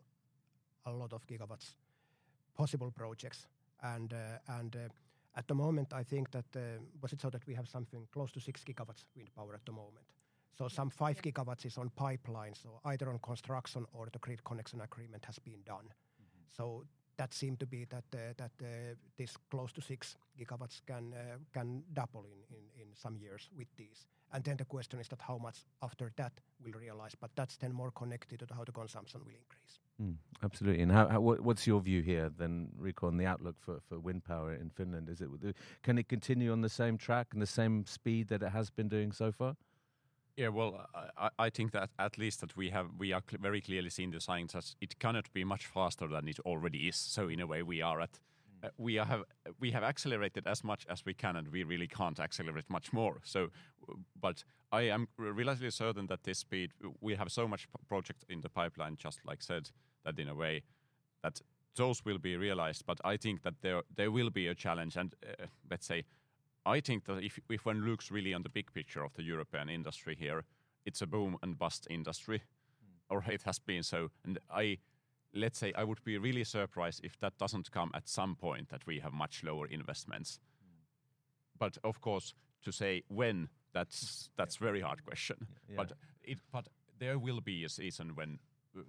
a 0.86 0.91
lot 0.91 1.13
of 1.13 1.26
gigawatts 1.28 1.76
possible 2.56 2.91
projects, 2.91 3.47
and 3.82 4.13
uh, 4.13 4.58
and 4.60 4.76
at 5.36 5.47
the 5.47 5.56
moment, 5.56 5.93
I 5.93 6.04
think 6.04 6.32
that 6.32 6.45
was 7.02 7.13
it 7.13 7.21
so 7.21 7.30
that 7.30 7.47
we 7.47 7.56
have 7.56 7.67
something 7.67 8.08
close 8.12 8.32
to 8.34 8.39
six 8.39 8.63
gigawatts 8.63 9.06
wind 9.15 9.30
power 9.36 9.54
at 9.56 9.65
the 9.65 9.71
moment. 9.71 10.06
So 10.58 10.67
some 10.67 10.91
five 10.91 11.21
gigawatts 11.21 11.65
is 11.65 11.78
on 11.78 11.89
pipeline, 11.95 12.54
so 12.54 12.80
either 12.86 13.10
on 13.10 13.17
construction 13.19 13.86
or 13.91 14.08
the 14.12 14.19
grid 14.19 14.43
connection 14.43 14.82
agreement 14.82 15.26
has 15.26 15.39
been 15.39 15.63
done. 15.65 15.86
Mm-hmm. 15.86 16.43
So 16.47 16.84
that 17.17 17.34
seemed 17.34 17.60
to 17.60 17.65
be 17.65 17.86
that 17.86 18.04
uh, 18.13 18.34
that 18.38 18.52
uh, 18.62 18.95
this 19.17 19.38
close 19.49 19.71
to 19.73 19.82
six 19.82 20.17
gigawatts 20.39 20.82
can 20.86 21.13
uh, 21.13 21.38
can 21.54 21.84
double 21.93 22.26
in, 22.26 22.58
in, 22.58 22.63
in 22.82 22.88
some 22.95 23.17
years 23.17 23.49
with 23.58 23.67
these. 23.78 24.08
And 24.34 24.43
then 24.43 24.58
the 24.58 24.65
question 24.65 24.99
is 24.99 25.08
that 25.10 25.21
how 25.21 25.38
much 25.38 25.58
after 25.82 26.12
that 26.15 26.32
will 26.63 26.80
realize, 26.80 27.15
but 27.19 27.30
that's 27.36 27.56
then 27.58 27.71
more 27.71 27.91
connected 27.91 28.39
to 28.39 28.56
how 28.56 28.63
the 28.63 28.71
consumption 28.71 29.21
will 29.23 29.36
increase. 29.36 29.80
Mm, 30.02 30.15
absolutely. 30.43 30.82
And 30.82 30.91
how, 30.91 31.08
how, 31.08 31.21
what, 31.21 31.41
what's 31.41 31.67
your 31.67 31.80
view 31.82 32.02
here 32.02 32.32
then, 32.36 32.69
Riku, 32.82 33.08
on 33.08 33.17
the 33.17 33.28
outlook 33.28 33.58
for, 33.60 33.80
for 33.88 33.99
wind 33.99 34.23
power 34.23 34.54
in 34.54 34.71
Finland? 34.71 35.08
Is 35.08 35.21
it 35.21 35.30
can 35.84 35.99
it 35.99 36.10
continue 36.10 36.52
on 36.52 36.62
the 36.62 36.69
same 36.69 36.97
track 36.97 37.28
and 37.34 37.41
the 37.41 37.47
same 37.47 37.86
speed 37.86 38.30
that 38.30 38.41
it 38.41 38.49
has 38.49 38.71
been 38.71 38.89
doing 38.89 39.12
so 39.12 39.32
far? 39.32 39.56
Yeah, 40.36 40.48
well, 40.48 40.88
I, 41.15 41.30
I, 41.38 41.50
think 41.52 41.74
that 41.74 41.91
at 42.00 42.17
least 42.17 42.41
that 42.41 42.58
we 42.58 42.72
have 42.72 42.88
we 42.98 43.13
are 43.13 43.22
cl- 43.30 43.39
very 43.39 43.62
clearly 43.62 43.91
seeing 43.91 44.10
the 44.10 44.19
signs 44.19 44.54
that 44.54 44.74
it 44.82 44.98
cannot 44.98 45.32
be 45.32 45.43
much 45.43 45.67
faster 45.67 46.08
than 46.08 46.28
it 46.28 46.39
already 46.39 46.88
is. 46.88 46.96
So 46.96 47.28
in 47.28 47.39
a 47.39 47.46
way, 47.46 47.62
we 47.62 47.84
are 47.84 48.02
at 48.02 48.19
uh, 48.63 48.69
we 48.78 48.98
are 48.98 49.06
have 49.06 49.24
we 49.60 49.72
have 49.72 49.84
accelerated 49.84 50.48
as 50.48 50.63
much 50.63 50.88
as 50.89 51.06
we 51.06 51.13
can, 51.13 51.36
and 51.36 51.50
we 51.50 51.63
really 51.63 51.88
can't 51.88 52.19
accelerate 52.19 52.67
much 52.67 52.91
more. 52.91 53.19
So, 53.24 53.50
but 54.19 54.43
I 54.72 54.89
am 54.89 55.08
relatively 55.17 55.69
certain 55.69 56.08
that 56.08 56.24
this 56.24 56.39
speed 56.39 56.72
we 57.00 57.15
have 57.15 57.32
so 57.32 57.48
much 57.48 57.67
project 57.88 58.26
in 58.28 58.41
the 58.41 58.50
pipeline, 58.50 58.96
just 58.98 59.19
like 59.26 59.43
said, 59.43 59.69
that 60.04 60.17
in 60.17 60.28
a 60.28 60.36
way 60.36 60.63
that 61.22 61.41
those 61.76 62.04
will 62.06 62.19
be 62.19 62.38
realized. 62.38 62.86
But 62.88 63.00
I 63.06 63.17
think 63.17 63.43
that 63.43 63.62
there 63.62 63.84
there 63.96 64.10
will 64.10 64.32
be 64.32 64.48
a 64.48 64.56
challenge, 64.56 64.98
and 64.98 65.13
uh, 65.24 65.46
let's 65.69 65.86
say 65.86 66.06
I 66.65 66.80
think 66.80 67.06
that 67.06 67.23
if, 67.23 67.39
if 67.49 67.65
one 67.65 67.82
looks 67.82 68.12
really 68.12 68.34
on 68.34 68.43
the 68.43 68.49
big 68.49 68.71
picture 68.73 69.04
of 69.04 69.13
the 69.13 69.23
European 69.23 69.69
industry 69.69 70.15
here, 70.17 70.45
it's 70.86 71.02
a 71.02 71.08
boom 71.08 71.38
and 71.41 71.58
bust 71.58 71.88
industry, 71.89 72.39
mm. 72.39 72.93
or 73.10 73.23
it 73.28 73.43
has 73.43 73.60
been 73.60 73.84
so. 73.84 74.10
And 74.23 74.39
I, 74.49 74.78
let's 75.34 75.60
say, 75.60 75.73
I 75.76 75.84
would 75.84 76.04
be 76.04 76.17
really 76.17 76.43
surprised 76.43 77.02
if 77.04 77.19
that 77.19 77.38
doesn't 77.38 77.71
come 77.71 77.91
at 77.93 78.08
some 78.08 78.36
point 78.36 78.69
that 78.69 78.86
we 78.86 78.99
have 78.99 79.13
much 79.13 79.43
lower 79.43 79.67
investments. 79.67 80.39
Mm. 80.63 81.60
But 81.60 81.78
of 81.84 82.02
course, 82.02 82.34
to 82.63 82.71
say 82.71 83.04
when, 83.08 83.49
that's 83.73 84.30
that's 84.38 84.60
yeah. 84.60 84.65
very 84.65 84.82
hard 84.82 85.04
question. 85.06 85.47
Yeah. 85.67 85.76
But 85.78 85.91
it, 86.23 86.38
but 86.52 86.67
there 86.99 87.19
will 87.19 87.41
be 87.41 87.65
a 87.65 87.69
season 87.69 88.15
when 88.15 88.39
uh, 88.78 88.82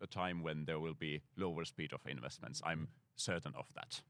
a 0.00 0.06
time 0.06 0.42
when 0.42 0.64
there 0.64 0.80
will 0.80 0.94
be 0.94 1.22
lower 1.36 1.64
speed 1.64 1.92
of 1.92 2.00
investments. 2.06 2.60
I'm 2.64 2.88
certain 3.14 3.54
of 3.56 3.66
that 3.74 4.02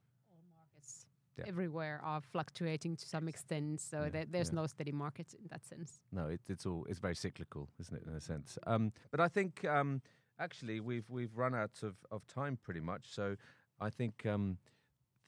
yeah. 1.41 1.49
everywhere 1.49 2.01
are 2.05 2.21
fluctuating 2.21 2.97
to 2.97 3.07
some 3.07 3.29
extent. 3.29 3.81
So 3.81 4.11
yeah, 4.13 4.25
there's 4.31 4.51
yeah. 4.51 4.61
no 4.61 4.67
steady 4.67 4.93
market 4.93 5.35
in 5.35 5.49
that 5.51 5.65
sense. 5.65 6.01
No, 6.13 6.29
it, 6.29 6.41
it's 6.49 6.67
all 6.67 6.87
it's 6.89 6.99
very 6.99 7.17
cyclical, 7.17 7.69
isn't 7.81 7.97
it, 7.97 8.05
in 8.07 8.15
a 8.15 8.21
sense? 8.21 8.59
Um, 8.67 8.93
but 9.11 9.21
I 9.21 9.29
think 9.29 9.65
um, 9.65 10.03
actually 10.39 10.81
we've 10.81 11.09
we've 11.09 11.37
run 11.37 11.55
out 11.55 11.83
of, 11.83 11.95
of 12.11 12.27
time 12.27 12.59
pretty 12.63 12.81
much. 12.81 13.07
So 13.11 13.37
I 13.81 13.91
think. 13.91 14.27
Um, 14.27 14.59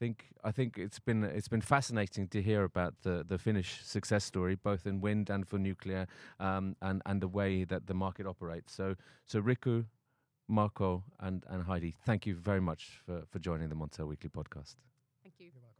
think 0.02 0.34
I 0.42 0.50
think 0.50 0.78
it's 0.78 0.98
been 0.98 1.22
it's 1.22 1.48
been 1.48 1.60
fascinating 1.60 2.28
to 2.28 2.42
hear 2.42 2.64
about 2.64 2.94
the 3.02 3.24
the 3.28 3.38
Finnish 3.38 3.80
success 3.84 4.24
story, 4.24 4.56
both 4.56 4.86
in 4.86 5.00
wind 5.00 5.30
and 5.30 5.46
for 5.46 5.58
nuclear, 5.58 6.06
um, 6.40 6.76
and 6.80 7.02
and 7.06 7.20
the 7.20 7.28
way 7.28 7.64
that 7.64 7.86
the 7.86 7.94
market 7.94 8.26
operates. 8.26 8.74
So 8.74 8.96
so 9.26 9.40
Riku, 9.40 9.84
Marko, 10.48 11.04
and 11.20 11.44
and 11.48 11.62
Heidi, 11.62 11.94
thank 12.04 12.26
you 12.26 12.34
very 12.34 12.60
much 12.60 13.00
for 13.06 13.22
for 13.30 13.38
joining 13.38 13.68
the 13.68 13.76
Montel 13.76 14.08
Weekly 14.08 14.30
podcast. 14.30 14.76